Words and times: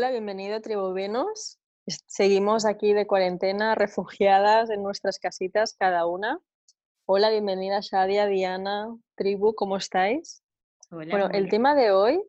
Hola, 0.00 0.12
bienvenido 0.12 0.56
a 0.56 0.60
Tribu 0.62 0.94
Venus. 0.94 1.58
Seguimos 2.06 2.64
aquí 2.64 2.94
de 2.94 3.06
cuarentena, 3.06 3.74
refugiadas 3.74 4.70
en 4.70 4.82
nuestras 4.82 5.18
casitas 5.18 5.74
cada 5.74 6.06
una. 6.06 6.40
Hola, 7.04 7.28
bienvenida 7.28 7.80
Shadia, 7.82 8.24
Diana, 8.24 8.96
Tribu, 9.14 9.54
¿cómo 9.54 9.76
estáis? 9.76 10.42
bueno, 10.90 11.28
el 11.28 11.50
tema 11.50 11.74
de 11.74 11.90
hoy 11.90 12.24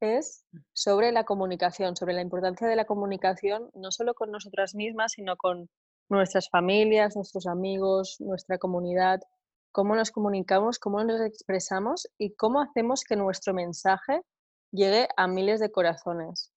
es 0.00 0.44
sobre 0.72 1.12
la 1.12 1.22
comunicación, 1.22 1.94
sobre 1.94 2.14
la 2.14 2.20
importancia 2.20 2.66
de 2.66 2.74
la 2.74 2.84
comunicación, 2.84 3.70
no 3.74 3.92
solo 3.92 4.14
con 4.14 4.32
nosotras 4.32 4.74
mismas, 4.74 5.12
sino 5.12 5.36
con 5.36 5.70
nuestras 6.08 6.50
familias, 6.50 7.14
nuestros 7.14 7.46
amigos, 7.46 8.16
nuestra 8.18 8.58
comunidad, 8.58 9.20
cómo 9.70 9.94
nos 9.94 10.10
comunicamos, 10.10 10.80
cómo 10.80 11.04
nos 11.04 11.20
expresamos 11.20 12.08
y 12.18 12.34
cómo 12.34 12.60
hacemos 12.60 13.04
que 13.04 13.14
nuestro 13.14 13.54
mensaje 13.54 14.22
llegue 14.72 15.06
a 15.16 15.28
miles 15.28 15.60
de 15.60 15.70
corazones. 15.70 16.52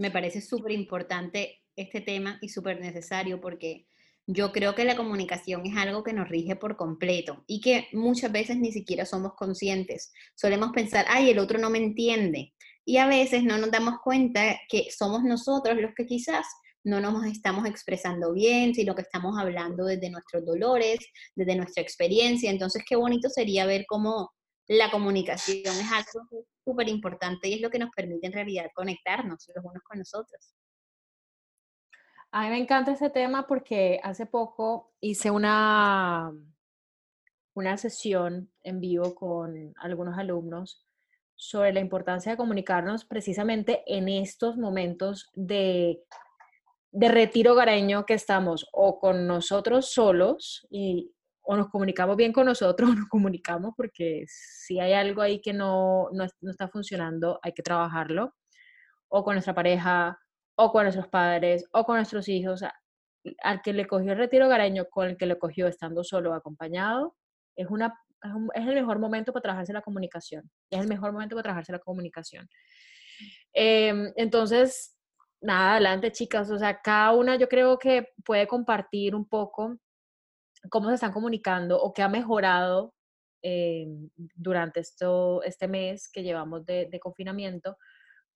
Me 0.00 0.10
parece 0.10 0.40
súper 0.40 0.72
importante 0.72 1.60
este 1.76 2.00
tema 2.00 2.38
y 2.40 2.48
súper 2.48 2.80
necesario 2.80 3.38
porque 3.38 3.86
yo 4.26 4.50
creo 4.50 4.74
que 4.74 4.86
la 4.86 4.96
comunicación 4.96 5.66
es 5.66 5.76
algo 5.76 6.02
que 6.02 6.14
nos 6.14 6.26
rige 6.26 6.56
por 6.56 6.78
completo 6.78 7.44
y 7.46 7.60
que 7.60 7.86
muchas 7.92 8.32
veces 8.32 8.56
ni 8.56 8.72
siquiera 8.72 9.04
somos 9.04 9.34
conscientes. 9.34 10.10
Solemos 10.34 10.70
pensar, 10.72 11.04
ay, 11.06 11.28
el 11.28 11.38
otro 11.38 11.58
no 11.58 11.68
me 11.68 11.76
entiende. 11.76 12.54
Y 12.86 12.96
a 12.96 13.06
veces 13.06 13.44
no 13.44 13.58
nos 13.58 13.70
damos 13.70 13.96
cuenta 14.02 14.58
que 14.70 14.86
somos 14.90 15.22
nosotros 15.22 15.78
los 15.78 15.90
que 15.94 16.06
quizás 16.06 16.46
no 16.82 16.98
nos 17.02 17.26
estamos 17.26 17.66
expresando 17.66 18.32
bien, 18.32 18.74
sino 18.74 18.94
que 18.94 19.02
estamos 19.02 19.38
hablando 19.38 19.84
desde 19.84 20.08
nuestros 20.08 20.46
dolores, 20.46 20.98
desde 21.34 21.56
nuestra 21.56 21.82
experiencia. 21.82 22.50
Entonces, 22.50 22.84
qué 22.88 22.96
bonito 22.96 23.28
sería 23.28 23.66
ver 23.66 23.84
cómo 23.86 24.32
la 24.66 24.90
comunicación 24.90 25.76
es 25.78 25.92
algo 25.92 26.46
súper 26.64 26.88
importante 26.88 27.48
y 27.48 27.54
es 27.54 27.60
lo 27.60 27.70
que 27.70 27.78
nos 27.78 27.90
permite 27.90 28.26
en 28.26 28.32
realidad 28.32 28.70
conectarnos 28.74 29.46
los 29.54 29.64
unos 29.64 29.82
con 29.82 29.98
nosotros. 29.98 30.54
A 32.32 32.42
mí 32.42 32.50
me 32.50 32.58
encanta 32.58 32.92
ese 32.92 33.10
tema 33.10 33.46
porque 33.46 34.00
hace 34.02 34.26
poco 34.26 34.92
hice 35.00 35.30
una, 35.30 36.32
una 37.54 37.76
sesión 37.76 38.52
en 38.62 38.80
vivo 38.80 39.14
con 39.14 39.74
algunos 39.78 40.16
alumnos 40.16 40.86
sobre 41.34 41.72
la 41.72 41.80
importancia 41.80 42.32
de 42.32 42.36
comunicarnos 42.36 43.04
precisamente 43.04 43.82
en 43.86 44.08
estos 44.08 44.56
momentos 44.58 45.30
de, 45.34 46.04
de 46.92 47.08
retiro 47.08 47.52
hogareño 47.52 48.06
que 48.06 48.14
estamos 48.14 48.68
o 48.72 49.00
con 49.00 49.26
nosotros 49.26 49.90
solos 49.90 50.66
y 50.70 51.12
o 51.42 51.56
nos 51.56 51.68
comunicamos 51.68 52.16
bien 52.16 52.32
con 52.32 52.46
nosotros 52.46 52.90
o 52.90 52.94
nos 52.94 53.08
comunicamos 53.08 53.72
porque 53.76 54.24
si 54.26 54.78
hay 54.80 54.92
algo 54.92 55.22
ahí 55.22 55.40
que 55.40 55.52
no, 55.52 56.08
no, 56.12 56.24
está 56.24 56.68
funcionando, 56.68 57.38
hay 57.42 57.52
que 57.52 57.62
trabajarlo, 57.62 58.34
o 59.08 59.24
con 59.24 59.34
nuestra 59.34 59.54
pareja, 59.54 60.18
o 60.54 60.70
con 60.72 60.84
nuestros 60.84 61.08
padres, 61.08 61.64
o 61.72 61.84
con 61.84 61.96
nuestros 61.96 62.28
hijos. 62.28 62.62
Al 63.42 63.60
que 63.62 63.72
le 63.72 63.86
cogió 63.86 64.12
el 64.12 64.18
retiro 64.18 64.48
gareño 64.48 64.86
con 64.88 65.08
el 65.08 65.16
que 65.16 65.26
le 65.26 65.38
cogió 65.38 65.66
estando 65.66 66.04
solo 66.04 66.32
acompañado, 66.34 67.16
es, 67.56 67.68
una, 67.68 67.92
es, 68.54 68.66
el 68.66 68.74
mejor 68.74 68.98
momento 68.98 69.32
para 69.32 69.42
trabajarse 69.42 69.72
la 69.72 69.82
comunicación. 69.82 70.50
Es 70.70 70.80
el 70.80 70.88
mejor 70.88 71.12
momento 71.12 71.34
para 71.34 71.44
trabajarse 71.44 71.72
la 71.72 71.80
comunicación. 71.80 72.48
Em, 73.52 74.12
entonces, 74.16 74.96
nada, 75.40 75.72
adelante 75.72 76.12
chicas. 76.12 76.50
O 76.50 76.58
sea, 76.58 76.80
cada 76.80 77.12
una 77.12 77.36
yo 77.36 77.48
creo 77.48 77.78
que 77.78 78.08
puede 78.24 78.46
compartir 78.46 79.14
un 79.14 79.28
poco 79.28 79.76
cómo 80.68 80.88
se 80.88 80.96
están 80.96 81.12
comunicando 81.12 81.80
o 81.80 81.92
qué 81.92 82.02
ha 82.02 82.08
mejorado 82.08 82.94
eh, 83.42 83.86
durante 84.34 84.80
esto, 84.80 85.42
este 85.42 85.68
mes 85.68 86.10
que 86.12 86.22
llevamos 86.22 86.66
de, 86.66 87.00
confinamiento, 87.00 87.76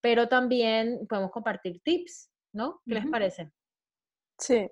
pero 0.00 0.28
también 0.28 1.06
podemos 1.08 1.30
compartir 1.30 1.80
tips, 1.82 2.30
¿no? 2.52 2.80
¿Qué 2.86 2.94
les 2.94 3.06
parece? 3.06 3.50
Sí. 4.38 4.70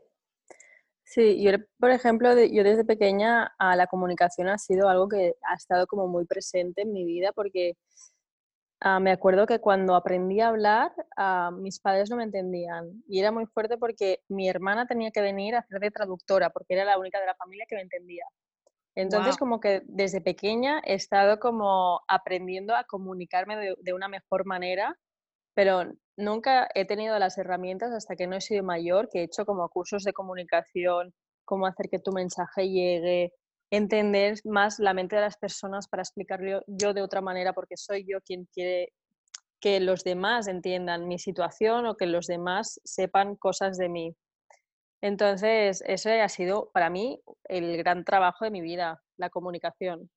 Sí, 1.04 1.42
yo, 1.42 1.52
por 1.78 1.90
ejemplo, 1.90 2.30
yo 2.46 2.64
desde 2.64 2.86
pequeña 2.86 3.52
a 3.58 3.76
la 3.76 3.86
comunicación 3.86 4.48
ha 4.48 4.56
sido 4.56 4.88
algo 4.88 5.08
que 5.08 5.34
ha 5.42 5.54
estado 5.54 5.86
como 5.86 6.08
muy 6.08 6.24
presente 6.24 6.82
en 6.82 6.92
mi 6.92 7.04
vida 7.04 7.32
porque 7.32 7.76
Ah, 8.84 8.98
me 8.98 9.12
acuerdo 9.12 9.46
que 9.46 9.60
cuando 9.60 9.94
aprendí 9.94 10.40
a 10.40 10.48
hablar, 10.48 10.92
ah, 11.16 11.52
mis 11.56 11.78
padres 11.78 12.10
no 12.10 12.16
me 12.16 12.24
entendían 12.24 13.04
y 13.06 13.20
era 13.20 13.30
muy 13.30 13.46
fuerte 13.46 13.78
porque 13.78 14.22
mi 14.28 14.48
hermana 14.48 14.86
tenía 14.86 15.12
que 15.12 15.20
venir 15.20 15.54
a 15.54 15.60
hacer 15.60 15.78
de 15.78 15.92
traductora 15.92 16.50
porque 16.50 16.74
era 16.74 16.84
la 16.84 16.98
única 16.98 17.20
de 17.20 17.26
la 17.26 17.36
familia 17.36 17.64
que 17.68 17.76
me 17.76 17.82
entendía. 17.82 18.24
Entonces, 18.96 19.36
como 19.36 19.60
que 19.60 19.82
desde 19.86 20.20
pequeña 20.20 20.82
he 20.84 20.94
estado 20.94 21.38
como 21.38 22.00
aprendiendo 22.08 22.74
a 22.74 22.82
comunicarme 22.82 23.56
de, 23.56 23.76
de, 23.80 23.92
una 23.94 24.08
mejor 24.08 24.46
manera, 24.46 24.98
pero 25.54 25.84
nunca 26.16 26.68
he 26.74 26.84
tenido 26.84 27.16
las 27.20 27.38
herramientas 27.38 27.92
hasta 27.92 28.16
que 28.16 28.26
no 28.26 28.34
he 28.34 28.40
sido 28.40 28.64
mayor, 28.64 29.08
que 29.08 29.20
he 29.20 29.24
hecho 29.24 29.46
como 29.46 29.68
cursos 29.68 30.02
de 30.02 30.12
comunicación, 30.12 31.14
cómo 31.44 31.66
hacer 31.66 31.88
que 31.88 32.00
tu 32.00 32.10
mensaje 32.10 32.68
llegue, 32.68 33.32
entender 33.72 34.38
más 34.44 34.78
la 34.78 34.92
mente 34.92 35.16
de 35.16 35.22
las 35.22 35.38
personas 35.38 35.88
para 35.88 36.02
explicarlo 36.02 36.62
yo 36.66 36.92
de 36.92 37.00
otra 37.00 37.22
manera, 37.22 37.54
porque 37.54 37.78
soy 37.78 38.04
yo 38.06 38.20
quien 38.20 38.44
quiere 38.52 38.92
que 39.60 39.80
los 39.80 40.04
demás 40.04 40.46
entiendan 40.46 41.08
mi 41.08 41.18
situación 41.18 41.86
o 41.86 41.96
que 41.96 42.04
los 42.04 42.26
demás 42.26 42.80
sepan 42.84 43.34
cosas 43.34 43.78
de 43.78 43.88
mí. 43.88 44.14
Entonces, 45.00 45.82
ese 45.86 46.20
ha 46.20 46.28
sido 46.28 46.70
para 46.74 46.90
mí 46.90 47.18
el 47.44 47.78
gran 47.78 48.04
trabajo 48.04 48.44
de 48.44 48.50
mi 48.50 48.60
vida, 48.60 49.02
la 49.16 49.30
comunicación. 49.30 50.10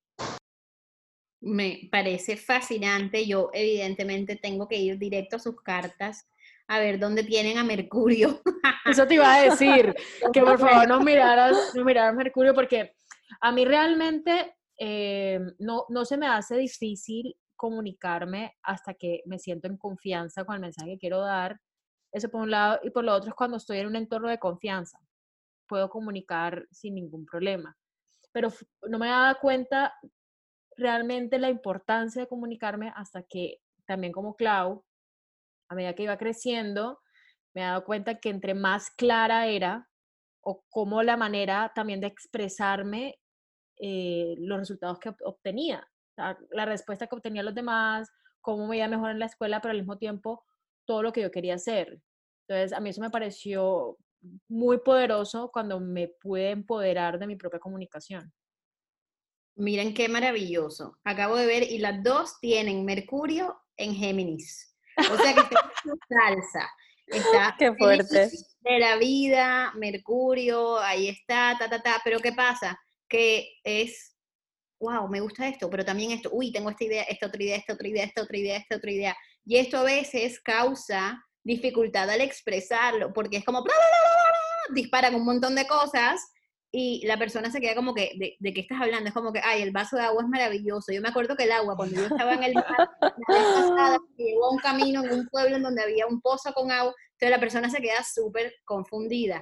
Me 1.39 1.87
parece 1.89 2.35
fascinante. 2.35 3.25
Yo 3.25 3.51
evidentemente 3.53 4.35
tengo 4.35 4.67
que 4.67 4.77
ir 4.77 4.97
directo 4.97 5.37
a 5.37 5.39
sus 5.39 5.61
cartas 5.61 6.27
a 6.67 6.79
ver 6.79 6.99
dónde 6.99 7.23
tienen 7.23 7.57
a 7.57 7.63
Mercurio. 7.63 8.41
Eso 8.85 9.07
te 9.07 9.13
iba 9.13 9.33
a 9.33 9.41
decir, 9.41 9.95
que 10.33 10.41
por 10.41 10.59
favor 10.59 10.87
no 10.87 10.99
miraras, 11.01 11.73
no 11.73 11.85
miraras 11.85 12.15
Mercurio 12.15 12.53
porque 12.53 12.94
a 13.41 13.51
mí 13.51 13.65
realmente 13.65 14.55
eh, 14.77 15.39
no, 15.59 15.85
no 15.89 16.05
se 16.05 16.17
me 16.17 16.27
hace 16.27 16.57
difícil 16.57 17.35
comunicarme 17.55 18.53
hasta 18.63 18.93
que 18.93 19.21
me 19.25 19.39
siento 19.39 19.67
en 19.67 19.77
confianza 19.77 20.43
con 20.43 20.55
el 20.55 20.61
mensaje 20.61 20.91
que 20.91 20.99
quiero 20.99 21.21
dar. 21.21 21.59
Eso 22.11 22.29
por 22.29 22.41
un 22.41 22.51
lado. 22.51 22.79
Y 22.83 22.89
por 22.89 23.03
lo 23.03 23.13
otro 23.13 23.29
es 23.29 23.35
cuando 23.35 23.57
estoy 23.57 23.79
en 23.79 23.87
un 23.87 23.95
entorno 23.95 24.29
de 24.29 24.39
confianza. 24.39 24.99
Puedo 25.67 25.89
comunicar 25.89 26.67
sin 26.71 26.95
ningún 26.95 27.25
problema. 27.25 27.75
Pero 28.31 28.51
no 28.89 28.99
me 28.99 29.07
dado 29.07 29.37
cuenta 29.39 29.93
realmente 30.77 31.39
la 31.39 31.49
importancia 31.49 32.21
de 32.21 32.27
comunicarme 32.27 32.91
hasta 32.95 33.23
que 33.23 33.59
también 33.85 34.11
como 34.11 34.35
Clau, 34.35 34.83
a 35.69 35.75
medida 35.75 35.93
que 35.93 36.03
iba 36.03 36.17
creciendo, 36.17 36.99
me 37.53 37.61
he 37.61 37.65
dado 37.65 37.85
cuenta 37.85 38.19
que 38.19 38.29
entre 38.29 38.53
más 38.53 38.91
clara 38.91 39.47
era 39.47 39.87
o 40.45 40.63
cómo 40.69 41.01
la 41.01 41.17
manera 41.17 41.71
también 41.73 41.99
de 41.99 42.07
expresarme 42.07 43.19
eh, 43.77 44.35
los 44.37 44.59
resultados 44.59 44.99
que 44.99 45.11
obtenía, 45.23 45.85
la 46.51 46.65
respuesta 46.65 47.07
que 47.07 47.15
obtenía 47.15 47.43
los 47.43 47.55
demás, 47.55 48.09
cómo 48.41 48.67
me 48.67 48.77
iba 48.77 48.87
mejor 48.87 49.11
en 49.11 49.19
la 49.19 49.25
escuela, 49.25 49.59
pero 49.59 49.71
al 49.71 49.79
mismo 49.79 49.97
tiempo 49.97 50.45
todo 50.85 51.01
lo 51.01 51.11
que 51.11 51.21
yo 51.21 51.31
quería 51.31 51.55
hacer. 51.55 51.99
Entonces, 52.47 52.73
a 52.73 52.79
mí 52.79 52.91
eso 52.91 53.01
me 53.01 53.09
pareció 53.09 53.97
muy 54.47 54.77
poderoso 54.79 55.49
cuando 55.51 55.79
me 55.79 56.07
pude 56.07 56.51
empoderar 56.51 57.17
de 57.17 57.27
mi 57.27 57.35
propia 57.35 57.59
comunicación. 57.59 58.31
Miren 59.57 59.93
qué 59.93 60.09
maravilloso. 60.09 60.99
Acabo 61.03 61.37
de 61.37 61.47
ver 61.47 61.63
y 61.63 61.79
las 61.79 62.03
dos 62.03 62.39
tienen 62.39 62.85
Mercurio 62.85 63.59
en 63.77 63.95
Géminis. 63.95 64.77
O 65.11 65.17
sea 65.17 65.33
que 65.33 65.41
salsa. 65.41 66.69
Está 67.07 67.55
qué 67.57 67.73
fuerte. 67.73 68.29
De 68.61 68.79
la 68.79 68.97
vida, 68.97 69.73
Mercurio, 69.75 70.79
ahí 70.79 71.07
está, 71.09 71.55
ta, 71.59 71.69
ta, 71.69 71.81
ta. 71.81 72.01
Pero 72.03 72.19
¿qué 72.19 72.31
pasa? 72.31 72.79
que 73.07 73.59
es, 73.63 74.15
wow, 74.79 75.07
me 75.07 75.21
gusta 75.21 75.47
esto, 75.47 75.69
pero 75.69 75.85
también 75.85 76.11
esto, 76.11 76.29
uy, 76.31 76.51
tengo 76.51 76.69
esta 76.69 76.83
idea, 76.83 77.03
esta 77.03 77.27
otra 77.27 77.41
idea, 77.41 77.55
esta 77.57 77.73
otra 77.73 77.87
idea, 77.87 78.03
esta 78.03 78.21
otra 78.21 78.37
idea, 78.37 78.57
esta 78.57 78.75
otra 78.75 78.91
idea. 78.91 79.17
Y 79.45 79.57
esto 79.57 79.77
a 79.77 79.83
veces 79.83 80.39
causa 80.41 81.23
dificultad 81.43 82.09
al 82.09 82.21
expresarlo, 82.21 83.13
porque 83.13 83.37
es 83.37 83.45
como, 83.45 83.63
disparan 84.73 85.15
un 85.15 85.25
montón 85.25 85.55
de 85.55 85.67
cosas 85.67 86.21
y 86.77 87.05
la 87.05 87.17
persona 87.17 87.49
se 87.49 87.61
queda 87.61 87.73
como 87.73 87.93
que, 87.93 88.11
¿de, 88.17 88.35
¿de, 88.37 88.53
qué 88.53 88.59
estás 88.59 88.81
hablando? 88.81 89.07
Es 89.07 89.13
como 89.13 89.31
que, 89.31 89.39
ay, 89.41 89.61
el 89.61 89.71
vaso 89.71 89.95
de 89.95 90.03
agua 90.03 90.23
es 90.23 90.27
maravilloso. 90.27 90.91
Yo 90.91 90.99
me 90.99 91.07
acuerdo 91.07 91.37
que 91.37 91.45
el 91.45 91.53
agua, 91.53 91.77
cuando 91.77 91.95
yo 91.95 92.07
estaba 92.07 92.33
en 92.33 92.43
el 92.43 92.53
mar, 92.53 92.89
pasada, 93.25 93.97
llegó 94.17 94.47
a 94.47 94.51
un 94.51 94.57
camino 94.57 95.01
en 95.05 95.13
un 95.13 95.27
pueblo 95.29 95.55
en 95.55 95.63
donde 95.63 95.81
había 95.81 96.05
un 96.05 96.19
pozo 96.19 96.51
con 96.51 96.73
agua, 96.73 96.93
entonces 97.13 97.29
la 97.29 97.39
persona 97.39 97.69
se 97.69 97.79
queda 97.79 98.03
súper 98.03 98.53
confundida. 98.65 99.41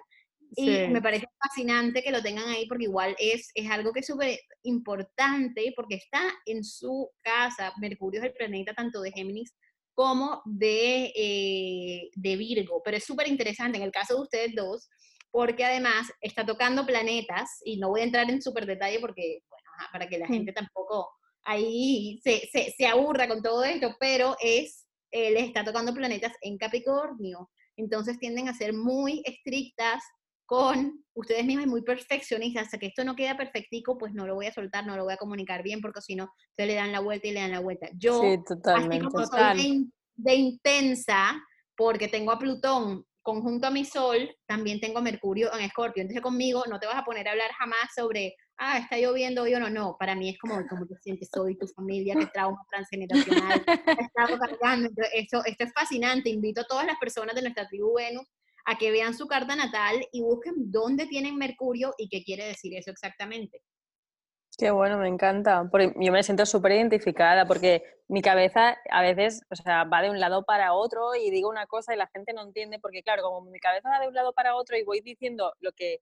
Y 0.55 0.69
me 0.89 1.01
parece 1.01 1.25
fascinante 1.43 2.03
que 2.03 2.11
lo 2.11 2.21
tengan 2.21 2.47
ahí 2.49 2.67
porque 2.67 2.83
igual 2.83 3.15
es, 3.17 3.49
es 3.55 3.71
algo 3.71 3.91
que 3.93 4.01
es 4.01 4.05
súper 4.05 4.39
importante 4.61 5.73
porque 5.75 5.95
está 5.95 6.21
en 6.45 6.63
su 6.63 7.09
casa. 7.23 7.73
Mercurio 7.81 8.21
es 8.21 8.27
el 8.27 8.33
planeta 8.33 8.75
tanto 8.75 9.01
de 9.01 9.11
Géminis 9.11 9.55
como 9.95 10.43
de, 10.45 11.11
eh, 11.15 12.11
de 12.13 12.35
Virgo, 12.35 12.83
pero 12.85 12.97
es 12.97 13.03
súper 13.03 13.27
interesante 13.27 13.79
en 13.79 13.83
el 13.85 13.91
caso 13.91 14.17
de 14.17 14.21
ustedes 14.21 14.51
dos 14.55 14.87
porque 15.33 15.65
además 15.65 16.13
está 16.21 16.45
tocando 16.45 16.85
planetas, 16.85 17.59
y 17.65 17.77
no 17.77 17.89
voy 17.89 18.01
a 18.01 18.03
entrar 18.03 18.29
en 18.29 18.39
súper 18.39 18.67
detalle 18.67 18.99
porque, 18.99 19.39
bueno, 19.49 19.65
para 19.91 20.07
que 20.07 20.19
la 20.19 20.27
gente 20.27 20.53
tampoco 20.53 21.09
ahí 21.43 22.21
se, 22.23 22.47
se, 22.51 22.71
se, 22.77 22.85
aburra 22.85 23.27
con 23.27 23.41
todo 23.41 23.63
esto, 23.63 23.95
pero 23.99 24.37
es, 24.39 24.85
él 25.09 25.35
está 25.37 25.63
tocando 25.65 25.91
planetas 25.91 26.33
en 26.41 26.59
Capricornio, 26.59 27.49
entonces 27.75 28.19
tienden 28.19 28.47
a 28.47 28.53
ser 28.53 28.73
muy 28.73 29.23
estrictas 29.25 30.03
con 30.45 31.03
ustedes 31.15 31.45
mismas 31.45 31.65
y 31.65 31.69
muy 31.69 31.81
perfeccionistas, 31.81 32.65
hasta 32.65 32.77
que 32.77 32.85
esto 32.85 33.03
no 33.03 33.15
queda 33.15 33.35
perfectico, 33.35 33.97
pues 33.97 34.13
no 34.13 34.27
lo 34.27 34.35
voy 34.35 34.45
a 34.45 34.53
soltar, 34.53 34.85
no 34.85 34.95
lo 34.95 35.05
voy 35.05 35.13
a 35.13 35.17
comunicar 35.17 35.63
bien, 35.63 35.81
porque 35.81 36.01
si 36.01 36.15
no, 36.15 36.29
ustedes 36.51 36.69
le 36.69 36.75
dan 36.75 36.91
la 36.91 36.99
vuelta 36.99 37.27
y 37.27 37.31
le 37.31 37.39
dan 37.39 37.51
la 37.53 37.59
vuelta. 37.59 37.89
Yo, 37.97 38.21
sí, 38.21 38.37
totalmente, 38.47 39.07
así 39.07 39.15
como 39.15 39.25
soy 39.25 39.89
de, 40.15 40.31
de 40.31 40.35
intensa, 40.35 41.43
porque 41.75 42.07
tengo 42.07 42.31
a 42.31 42.37
Plutón 42.37 43.03
conjunto 43.23 43.67
a 43.67 43.71
mi 43.71 43.85
sol, 43.85 44.29
también 44.45 44.79
tengo 44.79 45.01
Mercurio 45.01 45.51
en 45.53 45.61
Escorpio. 45.61 46.01
Entonces 46.01 46.21
conmigo 46.21 46.63
no 46.69 46.79
te 46.79 46.85
vas 46.85 46.97
a 46.97 47.05
poner 47.05 47.27
a 47.27 47.31
hablar 47.31 47.51
jamás 47.57 47.89
sobre, 47.95 48.35
ah, 48.57 48.77
está 48.77 48.97
lloviendo 48.97 49.43
hoy 49.43 49.55
o 49.55 49.59
no. 49.59 49.69
No, 49.69 49.95
para 49.97 50.15
mí 50.15 50.29
es 50.29 50.37
como, 50.37 50.55
como 50.67 50.85
te 50.85 50.95
sientes 50.97 51.29
hoy, 51.37 51.57
tu 51.57 51.67
familia, 51.67 52.15
qué 52.19 52.27
trauma 52.27 52.61
transgeneracional, 52.69 53.65
cargando. 54.39 54.89
esto, 55.13 55.43
esto 55.45 55.63
es 55.63 55.73
fascinante. 55.73 56.29
Invito 56.29 56.61
a 56.61 56.65
todas 56.65 56.85
las 56.85 56.97
personas 56.99 57.33
de 57.33 57.41
nuestra 57.41 57.67
tribu 57.67 57.95
Venus 57.95 58.27
a 58.65 58.77
que 58.77 58.91
vean 58.91 59.13
su 59.13 59.27
carta 59.27 59.55
natal 59.55 60.05
y 60.11 60.21
busquen 60.21 60.53
dónde 60.71 61.05
tienen 61.07 61.37
Mercurio 61.37 61.93
y 61.97 62.07
qué 62.09 62.23
quiere 62.23 62.45
decir 62.45 62.75
eso 62.77 62.91
exactamente. 62.91 63.61
Qué 64.57 64.71
bueno, 64.71 64.97
me 64.97 65.07
encanta. 65.07 65.67
Porque 65.69 65.93
yo 65.97 66.11
me 66.11 66.23
siento 66.23 66.45
súper 66.45 66.73
identificada 66.73 67.45
porque 67.45 67.83
mi 68.07 68.21
cabeza 68.21 68.77
a 68.91 69.01
veces, 69.01 69.41
o 69.49 69.55
sea, 69.55 69.83
va 69.85 70.01
de 70.01 70.09
un 70.09 70.19
lado 70.19 70.43
para 70.43 70.73
otro 70.73 71.15
y 71.15 71.31
digo 71.31 71.49
una 71.49 71.65
cosa 71.65 71.93
y 71.93 71.97
la 71.97 72.07
gente 72.07 72.33
no 72.33 72.43
entiende 72.43 72.79
porque, 72.79 73.03
claro, 73.03 73.23
como 73.23 73.49
mi 73.49 73.59
cabeza 73.59 73.89
va 73.89 73.99
de 73.99 74.07
un 74.07 74.13
lado 74.13 74.33
para 74.33 74.55
otro 74.55 74.77
y 74.77 74.83
voy 74.83 75.01
diciendo 75.01 75.53
lo 75.59 75.71
que 75.71 75.99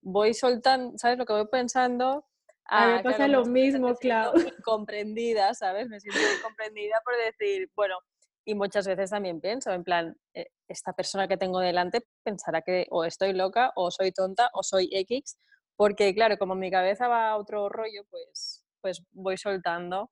voy 0.00 0.34
soltando, 0.34 0.96
¿sabes? 0.96 1.18
Lo 1.18 1.26
que 1.26 1.32
voy 1.32 1.48
pensando. 1.48 2.24
A 2.66 2.86
mí 2.86 2.92
me 2.94 3.02
pasa 3.02 3.26
lo 3.26 3.44
mismo, 3.44 3.94
claro. 3.96 4.32
Comprendida, 4.64 5.54
¿sabes? 5.54 5.88
Me 5.88 6.00
siento 6.00 6.20
comprendida 6.56 7.00
por 7.04 7.14
decir, 7.16 7.70
bueno, 7.74 7.96
y 8.44 8.54
muchas 8.54 8.86
veces 8.86 9.10
también 9.10 9.42
pienso, 9.42 9.72
en 9.72 9.84
plan, 9.84 10.16
eh, 10.32 10.46
esta 10.68 10.94
persona 10.94 11.28
que 11.28 11.36
tengo 11.36 11.60
delante 11.60 12.06
pensará 12.22 12.62
que 12.62 12.86
o 12.90 13.04
estoy 13.04 13.34
loca 13.34 13.72
o 13.74 13.90
soy 13.90 14.10
tonta 14.10 14.48
o 14.54 14.62
soy 14.62 14.88
X 14.90 15.38
porque 15.78 16.12
claro, 16.12 16.38
como 16.38 16.56
mi 16.56 16.72
cabeza 16.72 17.06
va 17.06 17.30
a 17.30 17.36
otro 17.36 17.68
rollo, 17.68 18.02
pues, 18.10 18.66
pues 18.80 19.00
voy 19.12 19.38
soltando. 19.38 20.10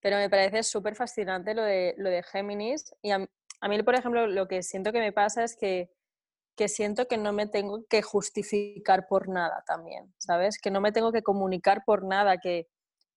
Pero 0.00 0.18
me 0.18 0.28
parece 0.28 0.62
súper 0.62 0.96
fascinante 0.96 1.54
lo 1.54 1.62
de, 1.62 1.94
lo 1.96 2.10
de 2.10 2.22
Géminis. 2.22 2.94
Y 3.00 3.12
a, 3.12 3.18
mí, 3.18 3.82
por 3.82 3.94
ejemplo, 3.94 4.26
lo 4.26 4.46
que 4.48 4.62
siento 4.62 4.92
que 4.92 5.00
me 5.00 5.12
pasa 5.12 5.44
es 5.44 5.56
que, 5.56 5.90
que 6.56 6.68
siento 6.68 7.08
que 7.08 7.16
no 7.16 7.32
me 7.32 7.46
tengo 7.46 7.86
que 7.88 8.02
justificar 8.02 9.06
por 9.08 9.30
nada 9.30 9.64
también, 9.66 10.12
¿sabes? 10.18 10.58
Que 10.60 10.70
no 10.70 10.82
me 10.82 10.92
tengo 10.92 11.10
que 11.10 11.22
comunicar 11.22 11.84
por 11.86 12.04
nada, 12.04 12.36
que, 12.36 12.68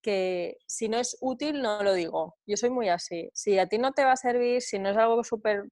que 0.01 0.59
si 0.67 0.87
no 0.87 0.97
es 0.97 1.17
útil 1.19 1.61
no 1.61 1.83
lo 1.83 1.93
digo. 1.93 2.37
Yo 2.47 2.55
soy 2.55 2.69
muy 2.69 2.87
así. 2.87 3.29
Si 3.33 3.59
a 3.59 3.67
ti 3.67 3.77
no 3.79 3.91
te 3.91 4.05
va 4.05 4.13
a 4.13 4.17
servir, 4.17 4.61
si 4.61 4.79
no 4.79 4.91
es 4.91 4.97
algo 4.97 5.25
súper 5.25 5.65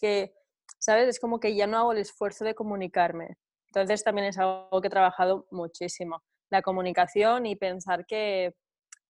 que, 0.00 0.32
¿sabes? 0.78 1.08
Es 1.08 1.18
como 1.18 1.40
que 1.40 1.56
ya 1.56 1.66
no 1.66 1.78
hago 1.78 1.90
el 1.92 1.98
esfuerzo 1.98 2.44
de 2.44 2.54
comunicarme. 2.54 3.36
Entonces 3.76 4.02
también 4.02 4.28
es 4.28 4.38
algo 4.38 4.80
que 4.80 4.86
he 4.86 4.90
trabajado 4.90 5.46
muchísimo, 5.50 6.22
la 6.50 6.62
comunicación 6.62 7.44
y 7.44 7.56
pensar 7.56 8.06
que 8.06 8.54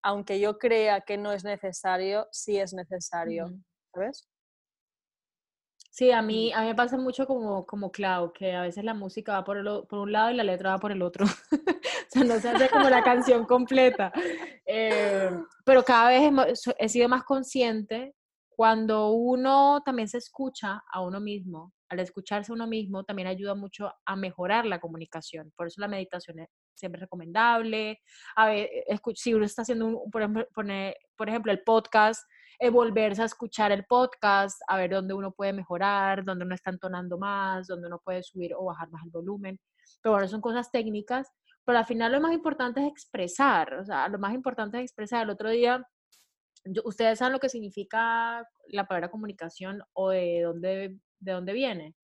aunque 0.02 0.40
yo 0.40 0.58
crea 0.58 1.02
que 1.02 1.16
no 1.16 1.30
es 1.32 1.44
necesario, 1.44 2.26
sí 2.32 2.58
es 2.58 2.74
necesario, 2.74 3.46
¿sabes? 3.94 4.28
Sí, 5.92 6.10
a 6.10 6.20
mí, 6.20 6.52
a 6.52 6.62
mí 6.62 6.66
me 6.66 6.74
pasa 6.74 6.98
mucho 6.98 7.28
como, 7.28 7.64
como 7.64 7.92
Clau, 7.92 8.32
que 8.32 8.56
a 8.56 8.62
veces 8.62 8.82
la 8.82 8.92
música 8.92 9.34
va 9.34 9.44
por, 9.44 9.58
el, 9.58 9.86
por 9.88 10.00
un 10.00 10.10
lado 10.10 10.32
y 10.32 10.34
la 10.34 10.42
letra 10.42 10.70
va 10.70 10.78
por 10.80 10.90
el 10.90 11.02
otro. 11.02 11.26
o 11.52 12.10
sea, 12.10 12.24
no 12.24 12.40
se 12.40 12.48
hace 12.48 12.68
como 12.68 12.90
la 12.90 13.04
canción 13.04 13.46
completa. 13.46 14.12
Eh, 14.68 15.30
pero 15.64 15.84
cada 15.84 16.08
vez 16.08 16.64
he 16.76 16.88
sido 16.88 17.08
más 17.08 17.22
consciente 17.22 18.16
cuando 18.48 19.10
uno 19.10 19.80
también 19.84 20.08
se 20.08 20.18
escucha 20.18 20.82
a 20.90 21.02
uno 21.02 21.20
mismo 21.20 21.72
al 21.88 22.00
escucharse 22.00 22.52
uno 22.52 22.66
mismo 22.66 23.04
también 23.04 23.28
ayuda 23.28 23.54
mucho 23.54 23.92
a 24.04 24.16
mejorar 24.16 24.66
la 24.66 24.80
comunicación. 24.80 25.52
Por 25.56 25.68
eso 25.68 25.80
la 25.80 25.88
meditación 25.88 26.40
es 26.40 26.48
siempre 26.74 27.00
recomendable. 27.00 28.00
A 28.36 28.48
ver, 28.48 28.68
si 29.14 29.34
uno 29.34 29.44
está 29.44 29.62
haciendo, 29.62 29.86
un, 29.86 30.10
por, 30.10 30.22
ejemplo, 30.22 30.46
por 31.16 31.28
ejemplo, 31.28 31.52
el 31.52 31.62
podcast, 31.62 32.22
volverse 32.72 33.22
a 33.22 33.26
escuchar 33.26 33.72
el 33.72 33.84
podcast, 33.84 34.60
a 34.68 34.76
ver 34.76 34.90
dónde 34.90 35.14
uno 35.14 35.32
puede 35.32 35.52
mejorar, 35.52 36.24
dónde 36.24 36.44
uno 36.44 36.54
está 36.54 36.70
entonando 36.70 37.18
más, 37.18 37.66
dónde 37.66 37.86
uno 37.86 38.00
puede 38.04 38.22
subir 38.22 38.52
o 38.54 38.64
bajar 38.64 38.90
más 38.90 39.04
el 39.04 39.10
volumen. 39.10 39.58
Pero 40.02 40.14
bueno, 40.14 40.28
son 40.28 40.40
cosas 40.40 40.70
técnicas. 40.70 41.28
Pero 41.64 41.78
al 41.78 41.86
final 41.86 42.12
lo 42.12 42.20
más 42.20 42.32
importante 42.32 42.80
es 42.80 42.86
expresar, 42.86 43.74
o 43.74 43.84
sea, 43.84 44.08
lo 44.08 44.20
más 44.20 44.32
importante 44.34 44.78
es 44.78 44.84
expresar. 44.84 45.24
El 45.24 45.30
otro 45.30 45.50
día, 45.50 45.84
ustedes 46.84 47.18
saben 47.18 47.32
lo 47.32 47.40
que 47.40 47.48
significa 47.48 48.46
la 48.68 48.86
palabra 48.86 49.10
comunicación 49.10 49.82
o 49.92 50.10
de 50.10 50.42
dónde 50.44 50.96
de 51.20 51.32
dónde 51.32 51.52
viene. 51.52 51.94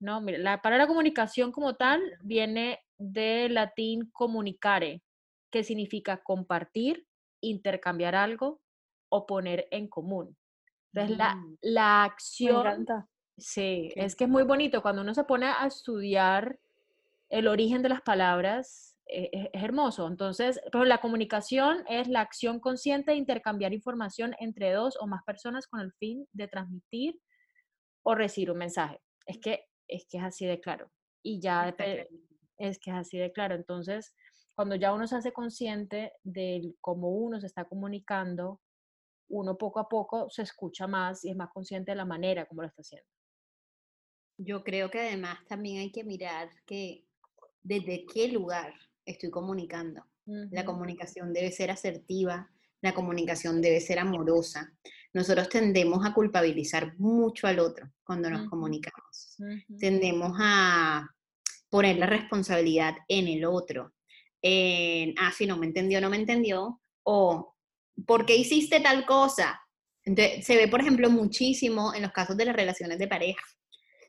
No, 0.00 0.20
mira, 0.20 0.38
la 0.38 0.62
palabra 0.62 0.86
comunicación 0.86 1.52
como 1.52 1.74
tal 1.76 2.00
viene 2.22 2.80
del 2.98 3.54
latín 3.54 4.10
comunicare, 4.12 5.02
que 5.50 5.62
significa 5.64 6.22
compartir, 6.22 7.06
intercambiar 7.42 8.14
algo 8.14 8.60
o 9.10 9.26
poner 9.26 9.66
en 9.70 9.88
común. 9.88 10.36
Entonces, 10.92 11.18
la, 11.18 11.36
Mm, 11.36 11.56
la 11.62 12.04
me 12.04 12.04
acción, 12.04 12.56
encanta. 12.58 13.08
sí, 13.38 13.92
Qué- 13.94 14.04
es 14.04 14.16
que 14.16 14.24
es 14.24 14.30
muy 14.30 14.44
bonito 14.44 14.82
cuando 14.82 15.02
uno 15.02 15.14
se 15.14 15.24
pone 15.24 15.46
a 15.46 15.66
estudiar 15.66 16.60
el 17.28 17.48
origen 17.48 17.82
de 17.82 17.88
las 17.90 18.02
palabras, 18.02 18.96
eh, 19.06 19.30
es, 19.32 19.48
es 19.52 19.62
hermoso. 19.64 20.06
Entonces, 20.08 20.60
pero 20.72 20.84
la 20.84 20.98
comunicación 21.00 21.84
es 21.88 22.08
la 22.08 22.20
acción 22.22 22.60
consciente 22.60 23.12
de 23.12 23.18
intercambiar 23.18 23.72
información 23.72 24.34
entre 24.40 24.72
dos 24.72 24.96
o 25.00 25.06
más 25.06 25.22
personas 25.24 25.66
con 25.68 25.80
el 25.80 25.92
fin 25.94 26.26
de 26.32 26.48
transmitir 26.48 27.20
o 28.02 28.14
recibir 28.14 28.50
un 28.50 28.58
mensaje. 28.58 29.00
Es 29.26 29.38
que 29.38 29.64
es, 29.88 30.06
que 30.08 30.18
es 30.18 30.24
así 30.24 30.46
de 30.46 30.60
claro. 30.60 30.90
Y 31.22 31.40
ya 31.40 31.74
es 32.58 32.78
que 32.78 32.90
es 32.90 32.96
así 32.96 33.18
de 33.18 33.32
claro. 33.32 33.54
Entonces, 33.54 34.14
cuando 34.54 34.76
ya 34.76 34.92
uno 34.92 35.06
se 35.06 35.16
hace 35.16 35.32
consciente 35.32 36.12
de 36.22 36.74
cómo 36.80 37.08
uno 37.10 37.40
se 37.40 37.46
está 37.46 37.64
comunicando, 37.64 38.60
uno 39.28 39.56
poco 39.56 39.80
a 39.80 39.88
poco 39.88 40.28
se 40.28 40.42
escucha 40.42 40.86
más 40.86 41.24
y 41.24 41.30
es 41.30 41.36
más 41.36 41.50
consciente 41.52 41.92
de 41.92 41.96
la 41.96 42.04
manera 42.04 42.46
como 42.46 42.62
lo 42.62 42.68
está 42.68 42.82
haciendo. 42.82 43.08
Yo 44.38 44.64
creo 44.64 44.90
que 44.90 45.00
además 45.00 45.38
también 45.48 45.78
hay 45.78 45.92
que 45.92 46.04
mirar 46.04 46.50
que 46.66 47.04
desde 47.62 48.06
qué 48.06 48.28
lugar 48.28 48.74
estoy 49.04 49.30
comunicando. 49.30 50.04
La 50.26 50.64
comunicación 50.64 51.32
debe 51.32 51.50
ser 51.50 51.72
asertiva, 51.72 52.48
la 52.82 52.94
comunicación 52.94 53.60
debe 53.60 53.80
ser 53.80 53.98
amorosa. 53.98 54.72
Nosotros 55.12 55.48
tendemos 55.48 56.06
a 56.06 56.14
culpabilizar 56.14 56.96
mucho 56.98 57.46
al 57.46 57.58
otro 57.58 57.90
cuando 58.04 58.30
nos 58.30 58.48
comunicamos. 58.48 59.36
Tendemos 59.78 60.36
a 60.40 61.08
poner 61.68 61.98
la 61.98 62.06
responsabilidad 62.06 62.94
en 63.08 63.28
el 63.28 63.44
otro. 63.44 63.92
En, 64.42 65.14
ah, 65.18 65.32
si 65.36 65.46
no 65.46 65.56
me 65.56 65.66
entendió, 65.66 66.00
no 66.00 66.10
me 66.10 66.16
entendió. 66.16 66.80
O, 67.02 67.56
¿por 68.06 68.24
qué 68.24 68.36
hiciste 68.36 68.80
tal 68.80 69.04
cosa? 69.04 69.60
Entonces, 70.04 70.46
se 70.46 70.56
ve, 70.56 70.68
por 70.68 70.80
ejemplo, 70.80 71.10
muchísimo 71.10 71.94
en 71.94 72.02
los 72.02 72.12
casos 72.12 72.36
de 72.36 72.44
las 72.44 72.56
relaciones 72.56 72.98
de 72.98 73.08
pareja. 73.08 73.42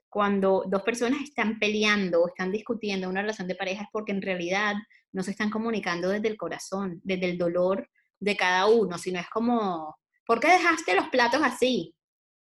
Cuando 0.09 0.63
dos 0.67 0.83
personas 0.83 1.21
están 1.21 1.57
peleando 1.57 2.21
o 2.21 2.27
están 2.27 2.51
discutiendo 2.51 3.09
una 3.09 3.21
relación 3.21 3.47
de 3.47 3.55
pareja 3.55 3.83
es 3.83 3.89
porque 3.91 4.11
en 4.11 4.21
realidad 4.21 4.75
no 5.13 5.23
se 5.23 5.31
están 5.31 5.49
comunicando 5.49 6.09
desde 6.09 6.27
el 6.27 6.37
corazón, 6.37 6.99
desde 7.03 7.29
el 7.29 7.37
dolor 7.37 7.89
de 8.19 8.35
cada 8.35 8.67
uno, 8.67 8.97
sino 8.97 9.19
es 9.19 9.29
como, 9.29 9.95
¿por 10.25 10.39
qué 10.39 10.47
dejaste 10.49 10.95
los 10.95 11.07
platos 11.09 11.41
así? 11.43 11.95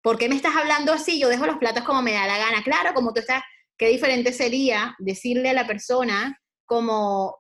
¿Por 0.03 0.19
qué 0.19 0.29
me 0.29 0.37
estás 0.37 0.55
hablando 0.57 0.93
así? 0.93 1.19
Yo 1.19 1.29
dejo 1.29 1.47
los 1.47 1.59
platos 1.59 1.85
como 1.85 2.03
me 2.03 2.13
da 2.13 2.27
la 2.27 2.39
gana. 2.39 2.63
Claro, 2.63 2.95
como 2.95 3.13
tú 3.13 3.21
estás, 3.21 3.43
qué 3.77 3.89
diferente 3.89 4.33
sería 4.33 4.95
decirle 4.99 5.51
a 5.51 5.55
la 5.55 5.67
persona 5.67 6.41
como, 6.65 7.37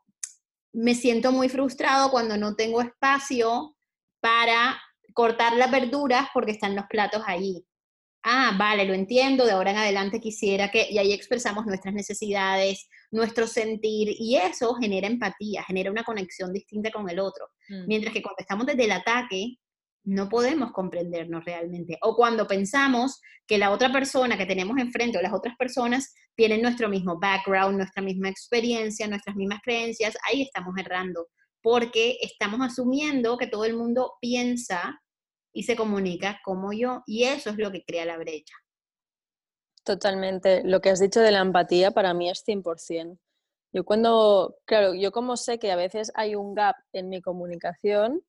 me 0.73 0.95
siento 0.95 1.33
muy 1.33 1.49
frustrado 1.49 2.11
cuando 2.11 2.37
no 2.37 2.55
tengo 2.55 2.83
espacio 2.83 3.77
para 4.21 4.81
cortar 5.15 5.55
las 5.55 5.71
verduras 5.71 6.29
porque 6.35 6.53
están 6.53 6.77
los 6.77 6.87
platos 6.87 7.23
ahí. 7.27 7.65
ah, 8.29 8.57
vale, 8.59 8.85
lo 8.85 8.93
entiendo, 8.93 9.47
de 9.47 9.53
ahora 9.53 9.71
en 9.71 9.77
adelante 9.77 10.21
quisiera 10.21 10.69
que, 10.69 10.89
y 10.91 10.99
ahí 10.99 11.13
expresamos 11.13 11.65
nuestras 11.65 11.95
necesidades, 11.95 12.89
nuestro 13.13 13.47
sentir, 13.47 14.17
y 14.19 14.35
eso 14.35 14.75
genera 14.75 15.07
empatía, 15.07 15.63
genera 15.63 15.93
una 15.93 16.03
conexión 16.03 16.53
distinta 16.53 16.91
con 16.91 17.09
el 17.09 17.21
otro. 17.21 17.47
Mm. 17.69 17.87
Mientras 17.87 18.13
que 18.13 18.23
cuando 18.23 18.41
estamos 18.41 18.67
desde 18.67 18.85
el 18.85 18.91
ataque, 18.91 19.59
no 20.07 20.29
podemos 20.29 20.73
comprendernos 20.73 21.45
realmente. 21.45 21.99
O 22.01 22.15
cuando 22.15 22.47
pensamos 22.47 23.21
que 23.47 23.59
la 23.59 23.73
otra 23.73 23.93
persona 23.93 24.39
que 24.39 24.47
tenemos 24.47 24.79
enfrente 24.79 25.19
o 25.19 25.23
las 25.23 25.33
otras 25.33 25.57
personas 25.57 26.15
tienen 26.37 26.63
nuestro 26.63 26.89
mismo 26.89 27.19
background, 27.19 27.77
nuestra 27.77 28.03
misma 28.03 28.29
experiencia, 28.29 29.09
nuestras 29.09 29.35
mismas 29.37 29.61
creencias, 29.63 30.17
ahí 30.29 30.43
estamos 30.43 30.75
errando, 30.79 31.27
porque 31.61 32.19
estamos 32.21 32.61
asumiendo 32.61 33.37
que 33.37 33.49
todo 33.49 33.65
el 33.65 33.77
mundo 33.77 34.13
piensa 34.21 35.01
y 35.53 35.65
se 35.65 35.75
comunica 35.75 36.39
como 36.45 36.73
yo, 36.73 37.03
y 37.07 37.25
eso 37.25 37.51
es 37.51 37.57
lo 37.57 37.73
que 37.73 37.83
crea 37.85 38.05
la 38.05 38.19
brecha. 38.19 38.55
Totalmente. 39.85 40.63
Lo 40.65 40.81
que 40.81 40.91
has 40.91 41.01
dicho 41.01 41.21
de 41.21 41.33
la 41.33 41.41
empatía 41.41 41.91
para 41.91 42.15
mí 42.15 42.31
es 42.31 42.45
100%. 42.47 43.19
Yo 43.73 43.85
cuando, 43.85 44.57
claro, 44.67 44.95
yo 44.95 45.11
como 45.11 45.37
sé 45.37 45.59
que 45.59 45.73
a 45.73 45.77
veces 45.77 46.13
hay 46.15 46.35
un 46.35 46.55
gap 46.55 46.77
en 46.93 47.09
mi 47.09 47.21
comunicación, 47.21 48.23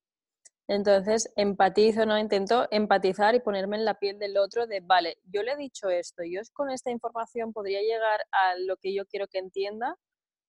entonces 0.67 1.31
empatizo, 1.35 2.05
¿no? 2.05 2.17
Intento 2.17 2.67
empatizar 2.71 3.35
y 3.35 3.39
ponerme 3.39 3.77
en 3.77 3.85
la 3.85 3.99
piel 3.99 4.19
del 4.19 4.37
otro 4.37 4.67
de, 4.67 4.81
vale, 4.81 5.17
yo 5.23 5.43
le 5.43 5.53
he 5.53 5.57
dicho 5.57 5.89
esto, 5.89 6.23
yo 6.23 6.41
con 6.53 6.69
esta 6.69 6.91
información 6.91 7.53
podría 7.53 7.81
llegar 7.81 8.19
a 8.31 8.55
lo 8.57 8.77
que 8.77 8.93
yo 8.93 9.05
quiero 9.05 9.27
que 9.27 9.39
entienda, 9.39 9.95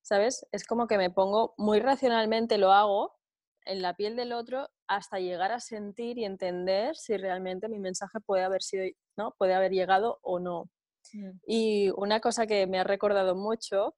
¿sabes? 0.03 0.47
Es 0.51 0.65
como 0.65 0.87
que 0.89 0.99
me 0.99 1.11
pongo 1.11 1.55
muy 1.57 1.81
racionalmente, 1.81 2.59
lo 2.59 2.73
hago 2.73 3.17
en 3.65 3.83
la 3.83 3.95
piel 3.95 4.17
del 4.17 4.33
otro 4.33 4.69
hasta 4.89 5.21
llegar 5.21 5.53
a 5.53 5.61
sentir 5.61 6.19
y 6.19 6.25
entender 6.25 6.97
si 6.97 7.17
realmente 7.17 7.69
mi 7.69 7.79
mensaje 7.79 8.19
puede 8.21 8.43
haber 8.43 8.63
sido, 8.63 8.87
¿no? 9.17 9.35
Puede 9.39 9.55
haber 9.55 9.73
llegado 9.73 10.19
o 10.23 10.41
no. 10.41 10.71
Mm. 11.13 11.39
Y 11.47 11.91
una 11.97 12.21
cosa 12.21 12.47
que 12.47 12.67
me 12.67 12.81
ha 12.81 12.85
recordado 12.85 13.37
mucho 13.37 13.95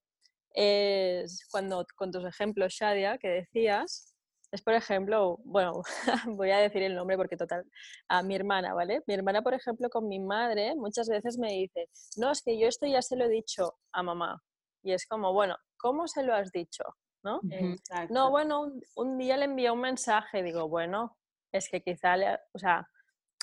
es 0.53 1.47
cuando 1.49 1.85
con 1.95 2.11
tus 2.11 2.25
ejemplos, 2.25 2.73
Shadia, 2.73 3.17
que 3.17 3.29
decías, 3.29 4.10
es 4.51 4.61
por 4.61 4.73
ejemplo, 4.73 5.37
bueno, 5.43 5.81
voy 6.37 6.51
a 6.51 6.57
decir 6.57 6.83
el 6.83 6.95
nombre 6.95 7.17
porque 7.17 7.37
total, 7.37 7.65
a 8.09 8.21
mi 8.23 8.35
hermana, 8.35 8.73
¿vale? 8.73 9.01
Mi 9.07 9.13
hermana, 9.13 9.41
por 9.41 9.53
ejemplo, 9.53 9.89
con 9.89 10.07
mi 10.07 10.19
madre 10.19 10.75
muchas 10.75 11.07
veces 11.07 11.37
me 11.37 11.49
dice, 11.53 11.89
no, 12.17 12.31
es 12.31 12.41
que 12.41 12.59
yo 12.59 12.67
esto 12.67 12.85
ya 12.85 13.01
se 13.01 13.15
lo 13.15 13.25
he 13.25 13.29
dicho 13.29 13.75
a 13.93 14.03
mamá. 14.03 14.41
Y 14.83 14.93
es 14.93 15.05
como, 15.05 15.31
bueno, 15.33 15.55
¿cómo 15.77 16.07
se 16.07 16.23
lo 16.23 16.33
has 16.33 16.51
dicho? 16.51 16.83
¿No? 17.23 17.39
Exacto. 17.51 18.13
No, 18.13 18.31
bueno, 18.31 18.61
un, 18.61 18.81
un 18.95 19.17
día 19.17 19.37
le 19.37 19.45
envié 19.45 19.69
un 19.71 19.79
mensaje, 19.81 20.41
digo, 20.41 20.67
bueno, 20.67 21.17
es 21.51 21.69
que 21.69 21.81
quizá, 21.81 22.17
le, 22.17 22.39
o 22.53 22.57
sea, 22.59 22.87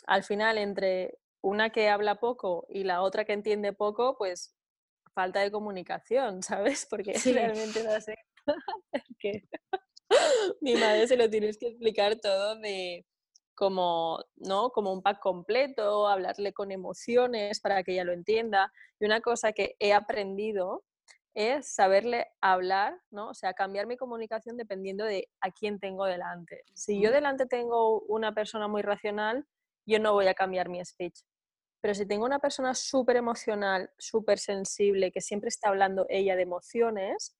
al 0.06 0.24
final 0.24 0.58
entre 0.58 1.18
una 1.42 1.70
que 1.70 1.88
habla 1.88 2.16
poco 2.16 2.66
y 2.68 2.82
la 2.84 3.02
otra 3.02 3.24
que 3.24 3.32
entiende 3.34 3.72
poco, 3.72 4.16
pues 4.18 4.56
falta 5.14 5.40
de 5.40 5.50
comunicación, 5.52 6.42
¿sabes? 6.42 6.86
Porque 6.90 7.18
Sí. 7.18 7.32
realmente 7.32 7.82
no 7.84 8.00
sé 8.00 8.14
mi 10.60 10.74
madre 10.74 11.06
se 11.06 11.16
lo 11.16 11.28
tienes 11.28 11.58
que 11.58 11.68
explicar 11.68 12.16
todo 12.16 12.56
de 12.56 13.06
como, 13.54 14.24
¿no? 14.36 14.70
Como 14.70 14.92
un 14.92 15.02
pack 15.02 15.20
completo, 15.20 16.06
hablarle 16.06 16.52
con 16.52 16.70
emociones 16.70 17.60
para 17.60 17.82
que 17.82 17.92
ella 17.92 18.04
lo 18.04 18.12
entienda. 18.12 18.72
Y 19.00 19.04
una 19.04 19.20
cosa 19.20 19.52
que 19.52 19.74
he 19.80 19.92
aprendido 19.92 20.84
es 21.34 21.74
saberle 21.74 22.26
hablar, 22.40 23.00
¿no? 23.10 23.30
O 23.30 23.34
sea, 23.34 23.54
cambiar 23.54 23.86
mi 23.86 23.96
comunicación 23.96 24.56
dependiendo 24.56 25.04
de 25.04 25.28
a 25.40 25.50
quién 25.50 25.80
tengo 25.80 26.04
delante. 26.04 26.62
Si 26.74 27.00
yo 27.00 27.10
delante 27.10 27.46
tengo 27.46 28.00
una 28.02 28.32
persona 28.32 28.68
muy 28.68 28.82
racional, 28.82 29.44
yo 29.86 29.98
no 29.98 30.12
voy 30.12 30.28
a 30.28 30.34
cambiar 30.34 30.68
mi 30.68 30.84
speech. 30.84 31.20
Pero 31.80 31.94
si 31.94 32.06
tengo 32.06 32.24
una 32.24 32.40
persona 32.40 32.74
súper 32.74 33.16
emocional, 33.16 33.90
súper 33.98 34.38
sensible, 34.38 35.12
que 35.12 35.20
siempre 35.20 35.48
está 35.48 35.68
hablando 35.68 36.06
ella 36.08 36.34
de 36.36 36.42
emociones 36.42 37.37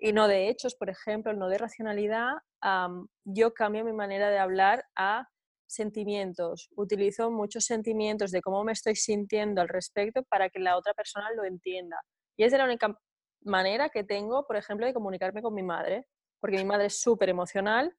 y 0.00 0.12
no 0.14 0.28
de 0.28 0.48
hechos, 0.48 0.74
por 0.74 0.88
ejemplo, 0.88 1.32
no 1.34 1.48
de 1.48 1.58
racionalidad, 1.58 2.32
am, 2.62 3.08
yo 3.24 3.52
cambio 3.52 3.84
mi 3.84 3.92
manera 3.92 4.30
de 4.30 4.38
hablar 4.38 4.84
a 4.96 5.28
sentimientos. 5.68 6.70
Utilizo 6.74 7.30
muchos 7.30 7.66
sentimientos 7.66 8.30
de 8.32 8.40
cómo 8.40 8.64
me 8.64 8.72
estoy 8.72 8.96
sintiendo 8.96 9.60
al 9.60 9.68
respecto 9.68 10.22
para 10.24 10.48
que 10.48 10.58
la 10.58 10.76
otra 10.76 10.94
persona 10.94 11.30
lo 11.36 11.44
entienda. 11.44 12.00
Y 12.36 12.44
es 12.44 12.52
de 12.52 12.58
la 12.58 12.64
única 12.64 12.98
manera 13.42 13.90
que 13.90 14.02
tengo, 14.02 14.46
por 14.46 14.56
ejemplo, 14.56 14.86
de 14.86 14.94
comunicarme 14.94 15.42
con 15.42 15.54
mi 15.54 15.62
madre, 15.62 16.06
porque 16.40 16.56
mi 16.56 16.64
madre 16.64 16.86
es 16.86 17.00
súper 17.00 17.28
emocional 17.28 17.94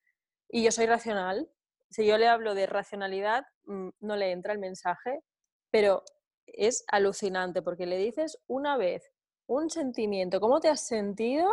y 0.50 0.64
yo 0.64 0.72
soy 0.72 0.88
racional. 0.88 1.50
Si 1.90 2.06
yo 2.06 2.18
le 2.18 2.28
hablo 2.28 2.56
de 2.56 2.66
racionalidad, 2.66 3.46
mm, 3.66 3.90
no 4.00 4.16
le 4.16 4.32
entra 4.32 4.54
el 4.54 4.60
mensaje, 4.60 5.22
pero 5.70 6.04
es 6.48 6.84
alucinante 6.88 7.62
porque 7.62 7.86
le 7.86 7.98
dices 7.98 8.40
una 8.48 8.76
vez 8.76 9.12
un 9.48 9.70
sentimiento, 9.70 10.40
¿cómo 10.40 10.60
te 10.60 10.70
has 10.70 10.86
sentido? 10.88 11.48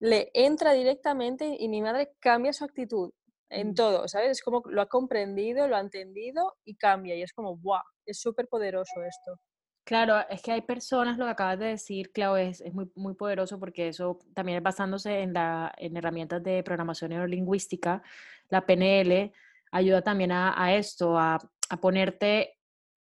Le 0.00 0.30
entra 0.34 0.72
directamente 0.72 1.56
y 1.58 1.68
mi 1.68 1.82
madre 1.82 2.14
cambia 2.20 2.52
su 2.52 2.64
actitud 2.64 3.12
en 3.50 3.70
Mm. 3.70 3.74
todo, 3.74 4.08
¿sabes? 4.08 4.30
Es 4.32 4.42
como 4.42 4.62
lo 4.66 4.80
ha 4.80 4.86
comprendido, 4.86 5.68
lo 5.68 5.76
ha 5.76 5.80
entendido 5.80 6.56
y 6.64 6.76
cambia. 6.76 7.14
Y 7.16 7.22
es 7.22 7.32
como, 7.32 7.56
¡guau! 7.58 7.82
Es 8.06 8.20
súper 8.20 8.48
poderoso 8.48 9.02
esto. 9.02 9.40
Claro, 9.84 10.14
es 10.28 10.40
que 10.42 10.52
hay 10.52 10.60
personas, 10.62 11.18
lo 11.18 11.24
que 11.24 11.32
acabas 11.32 11.58
de 11.58 11.66
decir, 11.66 12.12
Clau, 12.12 12.36
es, 12.36 12.60
es 12.60 12.72
muy, 12.72 12.90
muy 12.94 13.14
poderoso 13.14 13.58
porque 13.58 13.88
eso 13.88 14.18
también 14.34 14.58
es 14.58 14.62
basándose 14.62 15.20
en, 15.20 15.32
la, 15.32 15.72
en 15.78 15.96
herramientas 15.96 16.42
de 16.44 16.62
programación 16.62 17.10
neurolingüística. 17.10 18.02
La 18.50 18.64
PNL 18.66 19.32
ayuda 19.72 20.02
también 20.02 20.30
a, 20.32 20.54
a 20.62 20.74
esto, 20.76 21.18
a, 21.18 21.38
a 21.70 21.80
ponerte 21.80 22.56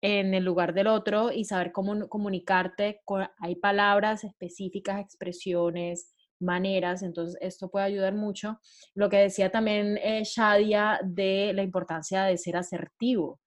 en 0.00 0.32
el 0.32 0.44
lugar 0.44 0.72
del 0.72 0.86
otro 0.86 1.30
y 1.32 1.44
saber 1.44 1.72
cómo 1.72 2.08
comunicarte. 2.08 3.02
con- 3.04 3.28
hay 3.38 3.56
palabras 3.56 4.24
específicas, 4.24 5.00
expresiones, 5.00 6.14
maneras, 6.40 7.02
entonces 7.02 7.38
esto 7.40 7.70
puede 7.70 7.86
ayudar 7.86 8.14
mucho. 8.14 8.60
Lo 8.94 9.08
que 9.08 9.18
decía 9.18 9.50
también 9.50 9.98
eh, 9.98 10.22
Shadia 10.24 11.00
de 11.04 11.52
la 11.54 11.62
importancia 11.62 12.24
de 12.24 12.38
ser 12.38 12.56
asertivo. 12.56 13.40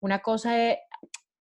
Una 0.00 0.20
cosa 0.20 0.70
es, 0.70 0.78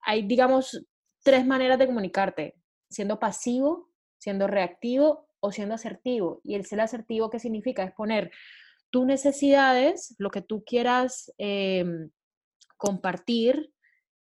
hay, 0.01 0.24
digamos, 0.27 0.86
tres 1.24 1.46
maneras 1.46 1.77
de 1.77 1.88
comunicarte, 1.88 2.55
siendo 2.89 3.19
pasivo, 3.19 3.89
siendo 4.17 4.48
reactivo 4.48 5.27
o 5.39 5.51
siendo 5.51 5.75
asertivo. 5.75 6.41
Y 6.43 6.55
el 6.55 6.65
ser 6.65 6.81
asertivo, 6.81 7.29
¿qué 7.29 7.39
significa? 7.39 7.84
Es 7.84 7.93
poner 7.93 8.31
tus 8.89 9.05
necesidades, 9.05 10.15
lo 10.17 10.31
que 10.31 10.41
tú 10.41 10.63
quieras 10.63 11.34
em, 11.38 12.10
compartir, 12.77 13.74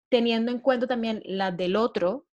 teniendo 0.09 0.51
en 0.51 0.59
cuenta 0.59 0.87
también 0.87 1.21
las 1.25 1.55
del 1.57 1.75
otro, 1.75 2.27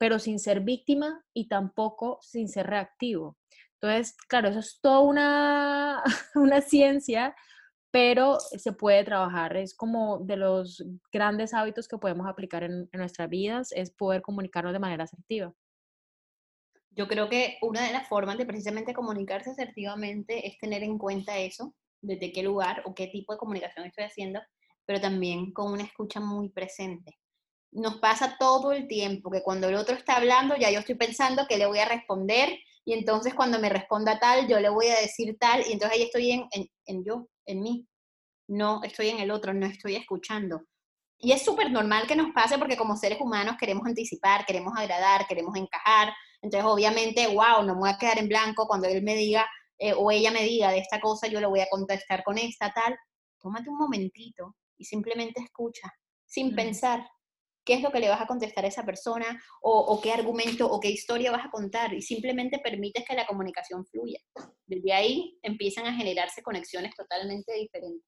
pero 0.00 0.18
sin 0.18 0.38
ser 0.38 0.60
víctima 0.60 1.22
y 1.34 1.46
tampoco 1.46 2.18
sin 2.22 2.48
ser 2.48 2.66
reactivo. 2.68 3.36
Entonces, 3.74 4.16
claro, 4.28 4.48
eso 4.48 4.60
es 4.60 4.80
toda 4.80 5.00
una, 5.00 6.02
una 6.34 6.62
ciencia, 6.62 7.36
pero 7.90 8.40
se 8.40 8.72
puede 8.72 9.04
trabajar. 9.04 9.58
Es 9.58 9.76
como 9.76 10.20
de 10.20 10.38
los 10.38 10.82
grandes 11.12 11.52
hábitos 11.52 11.86
que 11.86 11.98
podemos 11.98 12.26
aplicar 12.26 12.62
en, 12.62 12.88
en 12.90 12.98
nuestras 12.98 13.28
vidas, 13.28 13.72
es 13.72 13.90
poder 13.90 14.22
comunicarnos 14.22 14.72
de 14.72 14.78
manera 14.78 15.04
asertiva. 15.04 15.52
Yo 16.92 17.06
creo 17.06 17.28
que 17.28 17.58
una 17.60 17.86
de 17.86 17.92
las 17.92 18.08
formas 18.08 18.38
de 18.38 18.46
precisamente 18.46 18.94
comunicarse 18.94 19.50
asertivamente 19.50 20.46
es 20.46 20.58
tener 20.58 20.82
en 20.82 20.96
cuenta 20.96 21.38
eso, 21.38 21.74
desde 22.00 22.32
qué 22.32 22.42
lugar 22.42 22.82
o 22.86 22.94
qué 22.94 23.08
tipo 23.08 23.34
de 23.34 23.38
comunicación 23.38 23.84
estoy 23.84 24.04
haciendo, 24.04 24.40
pero 24.86 24.98
también 24.98 25.52
con 25.52 25.72
una 25.72 25.82
escucha 25.82 26.20
muy 26.20 26.48
presente. 26.48 27.18
Nos 27.72 27.98
pasa 27.98 28.36
todo 28.38 28.72
el 28.72 28.88
tiempo 28.88 29.30
que 29.30 29.42
cuando 29.42 29.68
el 29.68 29.76
otro 29.76 29.94
está 29.94 30.16
hablando, 30.16 30.56
ya 30.56 30.70
yo 30.70 30.80
estoy 30.80 30.96
pensando 30.96 31.46
que 31.46 31.58
le 31.58 31.66
voy 31.66 31.78
a 31.78 31.88
responder 31.88 32.58
y 32.84 32.94
entonces 32.94 33.34
cuando 33.34 33.58
me 33.58 33.68
responda 33.68 34.18
tal, 34.18 34.48
yo 34.48 34.58
le 34.58 34.68
voy 34.68 34.88
a 34.88 35.00
decir 35.00 35.36
tal 35.38 35.60
y 35.68 35.72
entonces 35.72 35.98
ahí 35.98 36.02
estoy 36.04 36.32
en, 36.32 36.48
en, 36.50 36.66
en 36.86 37.04
yo, 37.04 37.28
en 37.46 37.62
mí. 37.62 37.86
No 38.48 38.82
estoy 38.82 39.10
en 39.10 39.20
el 39.20 39.30
otro, 39.30 39.54
no 39.54 39.66
estoy 39.66 39.94
escuchando. 39.94 40.62
Y 41.18 41.32
es 41.32 41.44
súper 41.44 41.70
normal 41.70 42.06
que 42.06 42.16
nos 42.16 42.32
pase 42.32 42.58
porque 42.58 42.76
como 42.76 42.96
seres 42.96 43.20
humanos 43.20 43.56
queremos 43.60 43.86
anticipar, 43.86 44.46
queremos 44.46 44.72
agradar, 44.76 45.26
queremos 45.28 45.54
encajar. 45.54 46.12
Entonces, 46.40 46.68
obviamente, 46.68 47.26
wow, 47.28 47.62
no 47.62 47.74
me 47.74 47.80
voy 47.80 47.90
a 47.90 47.98
quedar 47.98 48.18
en 48.18 48.28
blanco 48.28 48.66
cuando 48.66 48.88
él 48.88 49.02
me 49.02 49.14
diga 49.14 49.46
eh, 49.78 49.94
o 49.96 50.10
ella 50.10 50.30
me 50.30 50.42
diga 50.42 50.70
de 50.70 50.78
esta 50.78 51.00
cosa, 51.00 51.26
yo 51.26 51.40
le 51.40 51.46
voy 51.46 51.60
a 51.60 51.68
contestar 51.70 52.24
con 52.24 52.38
esta, 52.38 52.72
tal. 52.72 52.96
Tómate 53.38 53.68
un 53.68 53.78
momentito 53.78 54.56
y 54.78 54.84
simplemente 54.84 55.40
escucha, 55.40 55.92
sin 56.26 56.54
pensar 56.54 57.06
qué 57.70 57.76
es 57.76 57.82
lo 57.82 57.92
que 57.92 58.00
le 58.00 58.08
vas 58.08 58.20
a 58.20 58.26
contestar 58.26 58.64
a 58.64 58.68
esa 58.68 58.84
persona 58.84 59.40
o, 59.62 59.70
o 59.70 60.00
qué 60.00 60.10
argumento 60.10 60.68
o 60.68 60.80
qué 60.80 60.90
historia 60.90 61.30
vas 61.30 61.46
a 61.46 61.50
contar 61.50 61.94
y 61.94 62.02
simplemente 62.02 62.58
permites 62.58 63.04
que 63.06 63.14
la 63.14 63.24
comunicación 63.24 63.86
fluya. 63.86 64.18
Desde 64.66 64.92
ahí 64.92 65.38
empiezan 65.40 65.86
a 65.86 65.94
generarse 65.94 66.42
conexiones 66.42 66.96
totalmente 66.96 67.52
diferentes. 67.54 68.04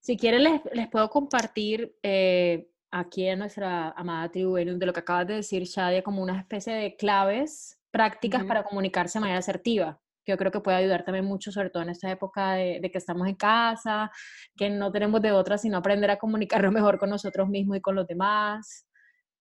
Si 0.00 0.18
quieren, 0.18 0.44
les, 0.44 0.60
les 0.74 0.86
puedo 0.90 1.08
compartir 1.08 1.96
eh, 2.02 2.68
aquí 2.90 3.26
en 3.26 3.38
nuestra 3.38 3.92
amada 3.92 4.30
tribu 4.30 4.56
de 4.56 4.84
lo 4.84 4.92
que 4.92 5.00
acabas 5.00 5.26
de 5.26 5.36
decir, 5.36 5.62
Shadia, 5.62 6.02
como 6.02 6.22
una 6.22 6.38
especie 6.38 6.74
de 6.74 6.96
claves 6.96 7.80
prácticas 7.90 8.44
para 8.44 8.64
comunicarse 8.64 9.18
de 9.18 9.20
manera 9.20 9.38
asertiva. 9.38 9.98
Que 10.24 10.32
yo 10.32 10.38
creo 10.38 10.50
que 10.50 10.60
puede 10.60 10.78
ayudar 10.78 11.04
también 11.04 11.24
mucho, 11.24 11.52
sobre 11.52 11.70
todo 11.70 11.82
en 11.82 11.90
esta 11.90 12.10
época 12.10 12.54
de, 12.54 12.90
que 12.90 12.98
estamos 12.98 13.28
en 13.28 13.34
casa, 13.34 14.10
que 14.56 14.70
no 14.70 14.90
tenemos 14.90 15.20
de 15.22 15.32
otra 15.32 15.58
sino 15.58 15.78
aprender 15.78 16.10
a 16.10 16.18
comunicarnos 16.18 16.72
mejor 16.72 16.98
con 16.98 17.10
nosotros 17.10 17.48
mismos 17.48 17.76
y 17.76 17.80
con 17.80 17.94
los 17.94 18.06
demás. 18.06 18.86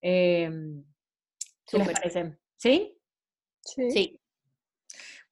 Eh, 0.02 0.52
¿Qué 1.66 1.78
les 1.78 1.90
parece? 1.90 2.38
¿Sí? 2.58 3.00
Sí. 3.62 3.92
Sí. 3.92 4.20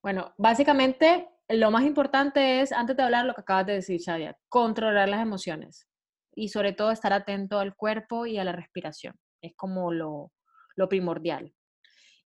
Bueno, 0.01 0.33
básicamente 0.37 1.27
lo 1.53 1.71
más 1.71 1.83
importante 1.83 2.61
es, 2.61 2.71
antes 2.71 2.95
de 2.95 3.03
hablar 3.03 3.25
lo 3.25 3.33
que 3.33 3.41
acabas 3.41 3.65
de 3.65 3.73
decir, 3.73 3.99
Shadia, 3.99 4.37
controlar 4.49 5.09
las 5.09 5.21
emociones 5.21 5.87
y 6.33 6.49
sobre 6.49 6.73
todo 6.73 6.91
estar 6.91 7.13
atento 7.13 7.59
al 7.59 7.75
cuerpo 7.75 8.25
y 8.25 8.37
a 8.37 8.43
la 8.43 8.53
respiración. 8.53 9.15
Es 9.41 9.53
como 9.55 9.91
lo, 9.91 10.31
primordial. 10.89 11.53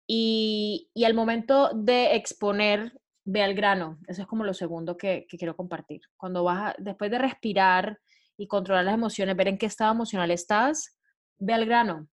Y, 0.06 0.90
al 1.06 1.14
momento 1.14 1.70
de 1.74 2.16
exponer, 2.16 2.92
ve 3.24 3.42
al 3.42 3.54
grano. 3.54 3.98
Eso 4.06 4.22
es 4.22 4.28
como 4.28 4.44
lo 4.44 4.54
segundo 4.54 4.96
que, 4.96 5.26
quiero 5.28 5.56
compartir. 5.56 6.00
Cuando 6.16 6.44
vas, 6.44 6.74
después 6.78 7.10
de 7.10 7.18
respirar 7.18 7.98
y 8.36 8.46
controlar 8.46 8.84
las 8.84 8.94
emociones, 8.94 9.36
ver 9.36 9.48
en 9.48 9.58
qué 9.58 9.66
estado 9.66 9.92
emocional 9.92 10.30
estás, 10.30 10.98
ve 11.38 11.52
al 11.52 11.66
grano. 11.66 12.08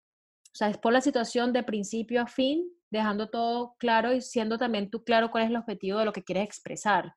O 0.47 0.55
sea, 0.57 0.69
es 0.69 0.79
por 0.79 0.93
la 0.93 1.01
situación 1.01 1.53
de 1.53 1.63
principio 1.63 2.23
a 2.23 2.27
fin, 2.27 2.69
dejando 2.91 3.29
todo 3.29 3.75
claro 3.79 4.13
y 4.13 4.21
siendo 4.21 4.59
también 4.59 4.91
tú 4.91 5.05
claro 5.05 5.31
cuál 5.31 5.45
es 5.45 5.51
el 5.51 5.57
objetivo 5.57 5.99
de 5.99 6.05
lo 6.05 6.13
que 6.13 6.25
quieres 6.25 6.45
expresar 6.45 7.13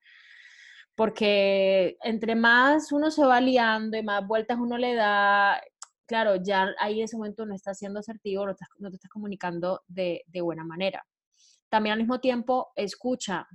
porque 1.00 1.96
entre 2.04 2.36
más 2.36 2.92
uno 2.92 3.10
se 3.10 3.26
va 3.26 3.40
liando 3.40 3.96
y 3.96 4.04
más 4.04 4.28
vueltas 4.28 4.58
uno 4.60 4.78
le 4.78 4.96
da, 4.96 5.58
claro, 6.06 6.36
ya 6.36 6.74
ahí 6.78 7.00
en 7.00 7.06
ese 7.06 7.16
momento 7.16 7.46
no 7.46 7.56
está 7.56 7.74
siendo 7.74 8.02
asertivo, 8.02 8.46
no, 8.46 8.54
te 8.54 8.96
estás 8.96 9.10
comunicando 9.10 9.82
de, 9.88 10.26
buena 10.44 10.66
manera. 10.66 11.08
También 11.70 11.94
al 11.94 12.00
mismo 12.00 12.20
tiempo, 12.20 12.74
escucha 12.76 13.48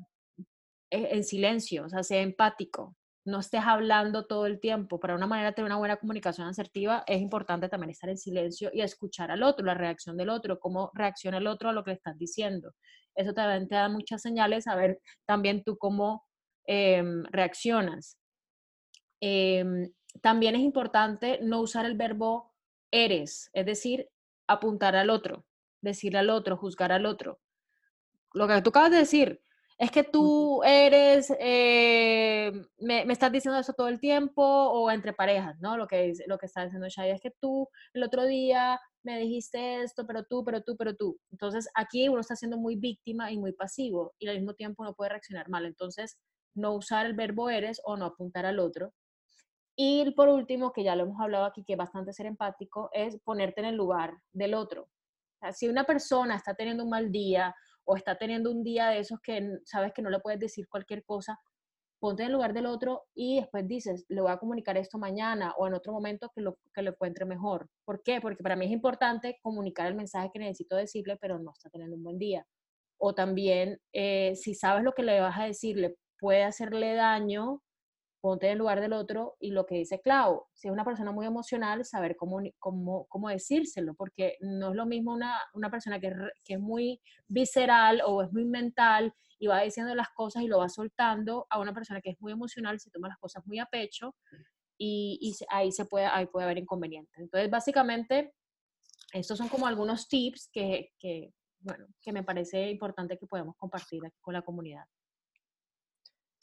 en 0.94 1.24
silencio, 1.24 1.84
o 1.84 1.88
sea, 1.88 2.02
sea 2.02 2.20
empático, 2.20 2.96
no 3.26 3.40
estés 3.40 3.62
hablando 3.64 4.26
todo 4.26 4.46
el 4.46 4.60
tiempo. 4.60 5.00
Para 5.00 5.14
una 5.14 5.26
manera 5.26 5.48
de 5.50 5.54
tener 5.54 5.66
una 5.66 5.78
buena 5.78 5.96
comunicación 5.96 6.46
asertiva 6.46 7.04
es 7.06 7.20
importante 7.20 7.68
también 7.68 7.90
estar 7.90 8.10
en 8.10 8.18
silencio 8.18 8.70
y 8.72 8.82
escuchar 8.82 9.30
al 9.30 9.42
otro, 9.42 9.64
la 9.64 9.74
reacción 9.74 10.16
del 10.16 10.28
otro, 10.28 10.60
cómo 10.60 10.90
reacciona 10.94 11.38
el 11.38 11.46
otro 11.46 11.70
a 11.70 11.72
lo 11.72 11.84
que 11.84 11.92
le 11.92 11.96
estás 11.96 12.18
diciendo. 12.18 12.74
Eso 13.14 13.32
también 13.32 13.68
te 13.68 13.76
da 13.76 13.88
muchas 13.88 14.20
señales, 14.22 14.66
a 14.66 14.76
ver 14.76 15.00
también 15.26 15.62
tú 15.64 15.78
cómo 15.78 16.24
Em, 16.66 17.24
reaccionas. 17.24 18.18
Em, 19.20 19.92
también 20.22 20.54
es 20.54 20.62
importante 20.62 21.38
no 21.42 21.60
usar 21.60 21.84
el 21.84 21.96
verbo 21.96 22.54
eres, 22.90 23.50
es 23.52 23.66
decir, 23.66 24.08
apuntar 24.46 24.96
al 24.96 25.10
otro, 25.10 25.44
decirle 25.82 26.20
al 26.20 26.30
otro, 26.30 26.56
juzgar 26.56 26.92
al 26.92 27.04
otro. 27.04 27.40
Lo 28.32 28.48
que 28.48 28.62
tú 28.62 28.70
acabas 28.70 28.92
de 28.92 28.98
decir, 28.98 29.42
es 29.78 29.90
que 29.90 30.04
tú 30.04 30.62
eres, 30.62 31.32
eh, 31.40 32.52
me, 32.78 33.02
estás 33.12 33.32
diciendo 33.32 33.58
eso 33.58 33.72
todo 33.72 33.88
el 33.88 33.98
tiempo 33.98 34.42
o 34.42 34.90
entre 34.90 35.12
parejas, 35.12 35.58
¿no? 35.60 35.76
Lo 35.76 35.86
que, 35.88 36.12
lo 36.26 36.38
que 36.38 36.46
está 36.46 36.64
diciendo 36.64 36.88
Shai 36.88 37.10
es 37.10 37.20
que 37.20 37.32
tú 37.40 37.68
el 37.92 38.04
otro 38.04 38.24
día 38.24 38.80
me 39.02 39.18
dijiste 39.18 39.82
esto, 39.82 40.06
pero 40.06 40.24
tú, 40.24 40.44
pero 40.44 40.62
tú, 40.62 40.76
pero 40.76 40.94
tú. 40.94 41.18
Entonces 41.32 41.68
aquí 41.74 42.08
uno 42.08 42.20
está 42.20 42.36
siendo 42.36 42.56
muy 42.56 42.76
víctima 42.76 43.32
y 43.32 43.38
muy 43.38 43.52
pasivo 43.52 44.14
y 44.18 44.28
al 44.28 44.36
mismo 44.36 44.54
tiempo 44.54 44.84
no 44.84 44.94
puede 44.94 45.10
reaccionar 45.10 45.48
mal. 45.48 45.66
Entonces 45.66 46.18
no 46.54 46.74
usar 46.74 47.06
el 47.06 47.14
verbo 47.14 47.50
eres 47.50 47.80
o 47.84 47.96
no 47.96 48.06
apuntar 48.06 48.46
al 48.46 48.60
otro. 48.60 48.92
Y 49.76 50.08
por 50.12 50.28
último, 50.28 50.72
que 50.72 50.84
ya 50.84 50.94
lo 50.94 51.02
hemos 51.02 51.20
hablado 51.20 51.46
aquí, 51.46 51.64
que 51.64 51.72
es 51.72 51.78
bastante 51.78 52.12
ser 52.12 52.26
empático, 52.26 52.90
es 52.92 53.18
ponerte 53.24 53.60
en 53.60 53.66
el 53.66 53.74
lugar 53.74 54.14
del 54.32 54.54
otro. 54.54 54.88
si 55.52 55.68
una 55.68 55.84
persona 55.84 56.36
está 56.36 56.54
teniendo 56.54 56.84
un 56.84 56.90
mal 56.90 57.10
día 57.12 57.54
o 57.84 57.96
está 57.96 58.16
teniendo 58.16 58.50
un 58.50 58.62
día 58.62 58.88
de 58.88 58.98
esos 58.98 59.20
que 59.20 59.58
sabes 59.64 59.92
que 59.92 60.02
no 60.02 60.10
le 60.10 60.20
puedes 60.20 60.40
decir 60.40 60.68
cualquier 60.68 61.04
cosa, 61.04 61.38
ponte 62.04 62.22
en 62.22 62.26
el 62.26 62.32
lugar 62.34 62.52
del 62.52 62.66
otro 62.66 63.04
y 63.14 63.40
después 63.40 63.66
dices, 63.66 64.04
le 64.08 64.20
voy 64.20 64.30
a 64.30 64.36
comunicar 64.36 64.76
esto 64.76 64.98
mañana 64.98 65.54
o 65.56 65.66
en 65.66 65.72
otro 65.72 65.92
momento 65.92 66.30
que 66.34 66.42
lo, 66.42 66.58
que 66.74 66.82
lo 66.82 66.90
encuentre 66.90 67.24
mejor. 67.24 67.70
¿Por 67.86 68.02
qué? 68.02 68.20
Porque 68.20 68.42
para 68.42 68.56
mí 68.56 68.66
es 68.66 68.72
importante 68.72 69.38
comunicar 69.42 69.86
el 69.86 69.94
mensaje 69.94 70.30
que 70.30 70.38
necesito 70.38 70.76
decirle, 70.76 71.16
pero 71.18 71.38
no 71.38 71.52
está 71.52 71.70
teniendo 71.70 71.96
un 71.96 72.02
buen 72.02 72.18
día. 72.18 72.46
O 72.98 73.14
también, 73.14 73.80
eh, 73.94 74.34
si 74.36 74.54
sabes 74.54 74.84
lo 74.84 74.92
que 74.92 75.02
le 75.02 75.18
vas 75.18 75.38
a 75.38 75.44
decirle, 75.44 75.96
puede 76.18 76.44
hacerle 76.44 76.94
daño, 76.94 77.62
ponte 78.24 78.46
en 78.46 78.52
el 78.52 78.58
lugar 78.58 78.80
del 78.80 78.94
otro 78.94 79.36
y 79.38 79.50
lo 79.50 79.66
que 79.66 79.74
dice 79.74 80.00
Clau, 80.00 80.46
si 80.54 80.68
es 80.68 80.72
una 80.72 80.82
persona 80.82 81.12
muy 81.12 81.26
emocional, 81.26 81.84
saber 81.84 82.16
cómo, 82.16 82.40
cómo, 82.58 83.04
cómo 83.10 83.28
decírselo, 83.28 83.92
porque 83.92 84.38
no 84.40 84.70
es 84.70 84.76
lo 84.76 84.86
mismo 84.86 85.12
una, 85.12 85.38
una 85.52 85.70
persona 85.70 86.00
que, 86.00 86.10
que, 86.42 86.54
es 86.54 86.58
muy 86.58 87.02
visceral 87.28 88.00
o 88.02 88.22
es 88.22 88.32
muy 88.32 88.46
mental 88.46 89.12
y 89.38 89.46
va 89.46 89.60
diciendo 89.60 89.94
las 89.94 90.08
cosas 90.08 90.42
y 90.42 90.46
lo 90.46 90.60
va 90.60 90.70
soltando 90.70 91.46
a 91.50 91.60
una 91.60 91.74
persona 91.74 92.00
que 92.00 92.12
es 92.12 92.16
muy 92.18 92.32
emocional, 92.32 92.80
se 92.80 92.90
toma 92.90 93.08
las 93.08 93.18
cosas 93.18 93.44
muy 93.44 93.58
a 93.58 93.66
pecho 93.66 94.14
y, 94.78 95.18
y 95.20 95.44
ahí, 95.50 95.70
se 95.70 95.84
puede, 95.84 96.06
ahí 96.06 96.24
puede 96.24 96.46
haber 96.46 96.56
inconvenientes. 96.56 97.18
Entonces, 97.18 97.50
básicamente, 97.50 98.32
estos 99.12 99.36
son 99.36 99.50
como 99.50 99.66
algunos 99.66 100.08
tips 100.08 100.48
que, 100.50 100.92
que, 100.98 101.34
bueno, 101.60 101.88
que 102.00 102.10
me 102.10 102.22
parece 102.22 102.70
importante 102.70 103.18
que 103.18 103.26
podamos 103.26 103.54
compartir 103.58 104.00
aquí 104.06 104.16
con 104.22 104.32
la 104.32 104.40
comunidad. 104.40 104.86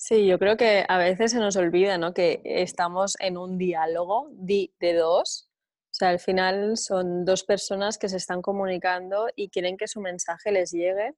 Sí, 0.04 0.26
yo 0.26 0.40
creo 0.40 0.58
que 0.58 0.84
a 0.90 0.98
veces 0.98 1.32
se 1.32 1.38
nos 1.40 1.56
olvida, 1.58 2.00
¿no? 2.00 2.12
Que 2.12 2.42
estamos 2.44 3.16
en 3.20 3.38
un 3.38 3.60
diálogo 3.60 4.30
de, 4.32 4.72
dos. 4.98 5.48
O 5.92 5.94
sea, 5.94 6.10
al 6.10 6.20
final 6.20 6.76
son 6.78 7.24
dos 7.24 7.44
personas 7.44 8.00
que 8.00 8.10
se 8.10 8.18
están 8.18 8.42
comunicando 8.42 9.28
y 9.36 9.50
quieren 9.50 9.78
que 9.78 9.88
su 9.88 10.02
mensaje 10.02 10.52
les 10.52 10.72
llegue. 10.72 11.14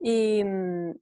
Y, 0.00 0.44
mm, 0.44 0.92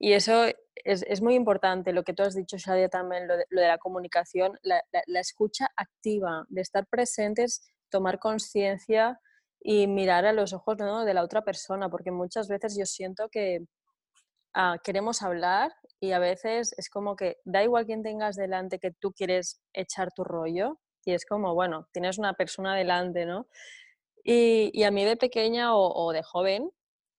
eso 0.00 0.46
es, 0.74 1.22
muy 1.22 1.36
importante, 1.36 1.92
lo 1.92 2.02
que 2.02 2.14
tú 2.14 2.24
has 2.24 2.34
dicho, 2.34 2.56
Shadia, 2.58 2.88
también, 2.88 3.28
lo 3.28 3.36
de, 3.36 3.46
la 3.50 3.78
comunicación, 3.78 4.58
la, 4.62 4.82
escucha 5.20 5.68
activa, 5.76 6.46
de 6.48 6.62
estar 6.62 6.86
presentes, 6.88 7.70
tomar 7.90 8.18
conciencia 8.18 9.20
y 9.60 9.86
mirar 9.86 10.26
a 10.26 10.32
los 10.32 10.52
ojos 10.52 10.76
de 10.78 11.14
la 11.14 11.22
otra 11.22 11.42
persona, 11.42 11.88
porque 11.88 12.10
muchas 12.10 12.48
veces 12.48 12.76
yo 12.76 12.86
siento 12.86 13.28
que 13.28 13.66
ah, 14.58 14.76
queremos 14.82 15.22
hablar 15.22 15.72
y 16.00 16.12
a 16.12 16.18
veces 16.18 16.74
es 16.76 16.90
como 16.90 17.16
que 17.16 17.38
da 17.44 17.62
igual 17.62 17.86
quien 17.86 18.02
tengas 18.02 18.36
delante 18.36 18.78
que 18.80 18.90
tú 18.90 19.12
quieres 19.12 19.60
echar 19.72 20.12
tu 20.12 20.24
rollo 20.24 20.80
y 21.04 21.14
es 21.14 21.24
como, 21.24 21.54
bueno, 21.54 21.88
tienes 21.92 22.18
una 22.18 22.34
persona 22.34 22.74
delante, 22.76 23.24
¿no? 23.24 23.46
Y, 24.24 24.82
a 24.82 24.90
mí 24.90 25.04
de 25.04 25.16
pequeña 25.16 25.74
o, 25.74 26.12
de 26.12 26.22
joven 26.22 26.70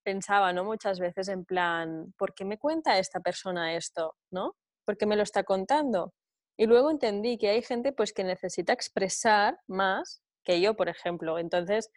pensaba, 0.04 0.54
¿no? 0.54 0.64
Muchas 0.64 1.00
veces 1.00 1.30
en 1.30 1.46
plan, 1.46 2.14
¿por 2.18 2.36
qué 2.36 2.46
me 2.46 2.60
cuenta 2.60 3.00
esta 3.00 3.22
persona 3.22 3.76
esto, 3.76 4.16
¿no? 4.32 4.56
¿Por 4.86 4.98
qué 4.98 5.06
me 5.06 5.16
lo 5.16 5.24
está 5.24 5.44
contando? 5.44 6.14
Y 6.58 6.68
luego 6.68 6.92
entendí 6.92 7.38
que 7.38 7.50
hay 7.50 7.64
gente 7.64 7.94
pues 7.94 8.14
que 8.14 8.24
necesita 8.24 8.74
expresar 8.74 9.60
más 9.68 10.22
que 10.44 10.62
yo, 10.62 10.76
por 10.76 10.90
ejemplo. 10.90 11.40
Entonces, 11.40 11.90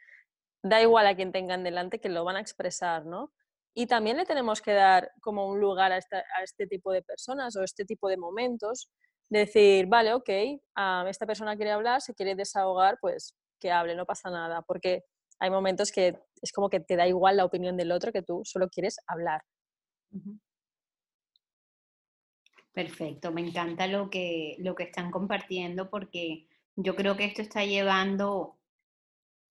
da 0.62 0.80
igual 0.80 1.06
a 1.06 1.16
quien 1.16 1.32
tengan 1.32 1.64
delante 1.64 2.00
que 2.00 2.08
lo 2.08 2.24
van 2.24 2.36
a 2.36 2.40
expresar, 2.40 3.04
¿no? 3.06 3.32
Y 3.74 3.86
también 3.86 4.16
le 4.16 4.26
tenemos 4.26 4.60
que 4.60 4.72
dar 4.72 5.10
como 5.20 5.48
un 5.48 5.60
lugar 5.60 5.92
a, 5.92 5.98
este 6.42 6.66
tipo 6.66 6.92
de 6.92 7.02
personas 7.02 7.56
o 7.56 7.62
este 7.62 7.84
tipo 7.84 8.08
de 8.08 8.18
momentos, 8.18 8.90
decir, 9.30 9.86
vale, 9.86 10.12
ok, 10.12 10.28
esta 11.08 11.26
persona 11.26 11.56
quiere 11.56 11.72
hablar, 11.72 12.02
se 12.02 12.14
quiere 12.14 12.34
desahogar, 12.34 12.98
pues 13.00 13.34
que 13.58 13.70
hable, 13.70 13.94
no 13.94 14.04
pasa 14.04 14.28
nada, 14.28 14.60
porque 14.62 15.04
hay 15.38 15.50
momentos 15.50 15.90
que 15.90 16.18
es 16.42 16.52
como 16.52 16.68
que 16.68 16.80
te 16.80 16.96
da 16.96 17.06
igual 17.06 17.36
la 17.36 17.44
opinión 17.44 17.76
del 17.76 17.92
otro, 17.92 18.12
que 18.12 18.22
tú 18.22 18.42
solo 18.44 18.68
quieres 18.68 18.98
hablar. 19.06 19.42
Perfecto, 22.72 23.32
me 23.32 23.40
encanta 23.40 23.86
lo 23.86 24.10
que, 24.10 24.56
lo 24.58 24.74
que 24.74 24.84
están 24.84 25.10
compartiendo 25.10 25.88
porque 25.88 26.46
yo 26.76 26.96
creo 26.96 27.16
que 27.16 27.24
esto 27.24 27.42
está 27.42 27.64
llevando 27.64 28.58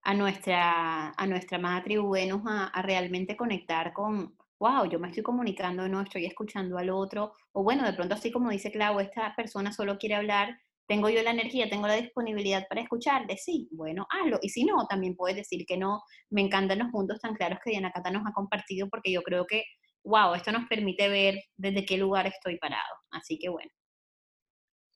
a 0.04 0.14
nuestra, 0.14 1.10
a 1.12 1.28
nuestra 1.28 1.58
amada 1.58 1.84
tribu 1.84 2.16
a, 2.16 2.82
realmente 2.82 3.38
conectar 3.38 3.94
con, 3.94 4.36
wow, 4.60 4.86
yo 4.90 5.00
me 5.00 5.10
estoy 5.10 5.24
comunicando, 5.24 5.88
no 5.88 6.02
estoy 6.02 6.26
escuchando 6.26 6.78
al 6.78 6.90
otro, 6.90 7.34
o 7.52 7.64
bueno, 7.64 7.86
de 7.86 7.94
pronto 7.94 8.16
así 8.16 8.32
como 8.32 8.50
dice 8.50 8.72
Clau, 8.72 9.00
esta 9.00 9.34
persona 9.36 9.72
solo 9.72 9.98
quiere 9.98 10.16
hablar, 10.16 10.58
tengo 10.88 11.10
yo 11.10 11.22
la 11.24 11.32
energía, 11.32 11.70
tengo 11.70 11.88
la 11.88 11.96
disponibilidad 11.96 12.68
para 12.68 12.82
escucharle, 12.82 13.38
sí, 13.38 13.70
bueno, 13.72 14.08
hazlo, 14.10 14.40
y 14.42 14.50
si 14.50 14.66
no, 14.66 14.86
también 14.88 15.16
puedes 15.16 15.38
decir 15.38 15.66
que 15.68 15.78
no, 15.78 16.02
me 16.30 16.42
encantan 16.42 16.80
los 16.80 16.90
puntos 16.90 17.20
tan 17.20 17.36
claros 17.36 17.60
que 17.64 17.72
Diana 17.72 17.92
Cata 17.92 18.12
nos 18.12 18.26
ha 18.28 18.34
compartido, 18.34 18.90
porque 18.90 19.12
yo 19.12 19.22
creo 19.22 19.46
que, 19.46 19.64
wow, 20.04 20.34
esto 20.34 20.52
nos 20.52 20.68
permite 20.68 21.10
ver 21.10 21.36
desde 21.58 21.86
qué 21.86 21.98
lugar 21.98 22.28
estoy 22.28 22.58
parado, 22.58 22.96
así 23.12 23.38
que 23.40 23.50
bueno, 23.50 23.72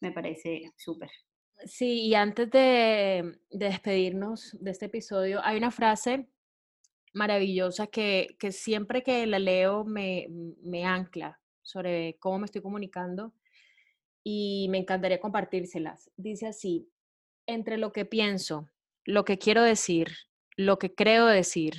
me 0.01 0.11
parece 0.11 0.71
súper. 0.77 1.09
Sí, 1.63 2.07
y 2.07 2.15
antes 2.15 2.51
de, 2.51 3.39
despedirnos 3.49 4.55
de 4.59 4.71
este 4.71 4.85
episodio, 4.85 5.39
hay 5.43 5.57
una 5.57 5.71
frase 5.71 6.27
maravillosa 7.13 7.87
que, 7.87 8.35
siempre 8.51 9.03
que 9.03 9.25
la 9.25 9.39
leo 9.39 9.85
me, 9.85 10.27
me 10.61 10.83
ancla 10.85 11.39
sobre 11.61 12.17
cómo 12.19 12.39
me 12.39 12.45
estoy 12.45 12.61
comunicando 12.61 13.33
y 14.23 14.67
me 14.69 14.79
encantaría 14.79 15.19
compartírselas. 15.19 16.11
Dice 16.17 16.47
así, 16.47 16.89
entre 17.47 17.77
lo 17.77 17.91
que 17.91 18.05
pienso, 18.05 18.69
lo 19.05 19.23
que 19.23 19.37
quiero 19.37 19.63
decir, 19.63 20.09
lo 20.57 20.77
que 20.77 20.93
creo 20.93 21.25
decir, 21.25 21.75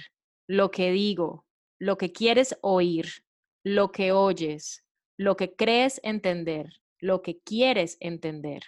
lo 0.47 0.71
que 0.71 0.91
digo, 0.91 1.45
lo 1.79 1.99
que 1.99 2.13
quieres 2.13 2.57
oír, 2.63 3.25
lo 3.63 3.93
que 3.93 4.13
oyes, 4.13 4.85
lo 5.19 5.37
que 5.37 5.55
crees 5.55 6.01
entender, 6.03 6.81
lo 6.99 7.23
que 7.23 7.41
quieres 7.41 7.97
entender, 8.01 8.63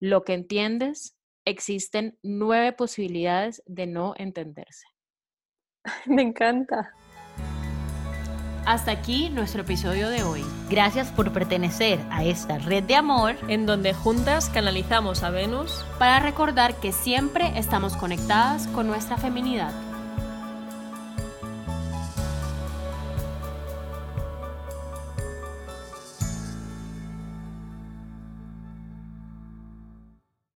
lo 0.00 0.24
que 0.24 0.34
entiendes, 0.34 1.16
existen 1.44 2.18
nueve 2.22 2.72
posibilidades 2.72 3.62
de 3.66 3.86
no 3.86 4.14
entenderse. 4.16 4.86
Me 6.06 6.22
encanta. 6.22 6.94
Hasta 8.66 8.90
aquí 8.90 9.30
nuestro 9.30 9.62
episodio 9.62 10.10
de 10.10 10.22
hoy. 10.22 10.44
Gracias 10.68 11.10
por 11.10 11.32
pertenecer 11.32 11.98
a 12.10 12.22
esta 12.24 12.58
red 12.58 12.84
de 12.84 12.96
amor 12.96 13.36
en 13.48 13.64
donde 13.64 13.94
juntas 13.94 14.50
canalizamos 14.50 15.22
a 15.22 15.30
Venus 15.30 15.86
para 15.98 16.20
recordar 16.20 16.78
que 16.78 16.92
siempre 16.92 17.58
estamos 17.58 17.96
conectadas 17.96 18.66
con 18.68 18.86
nuestra 18.86 19.16
feminidad. 19.16 19.87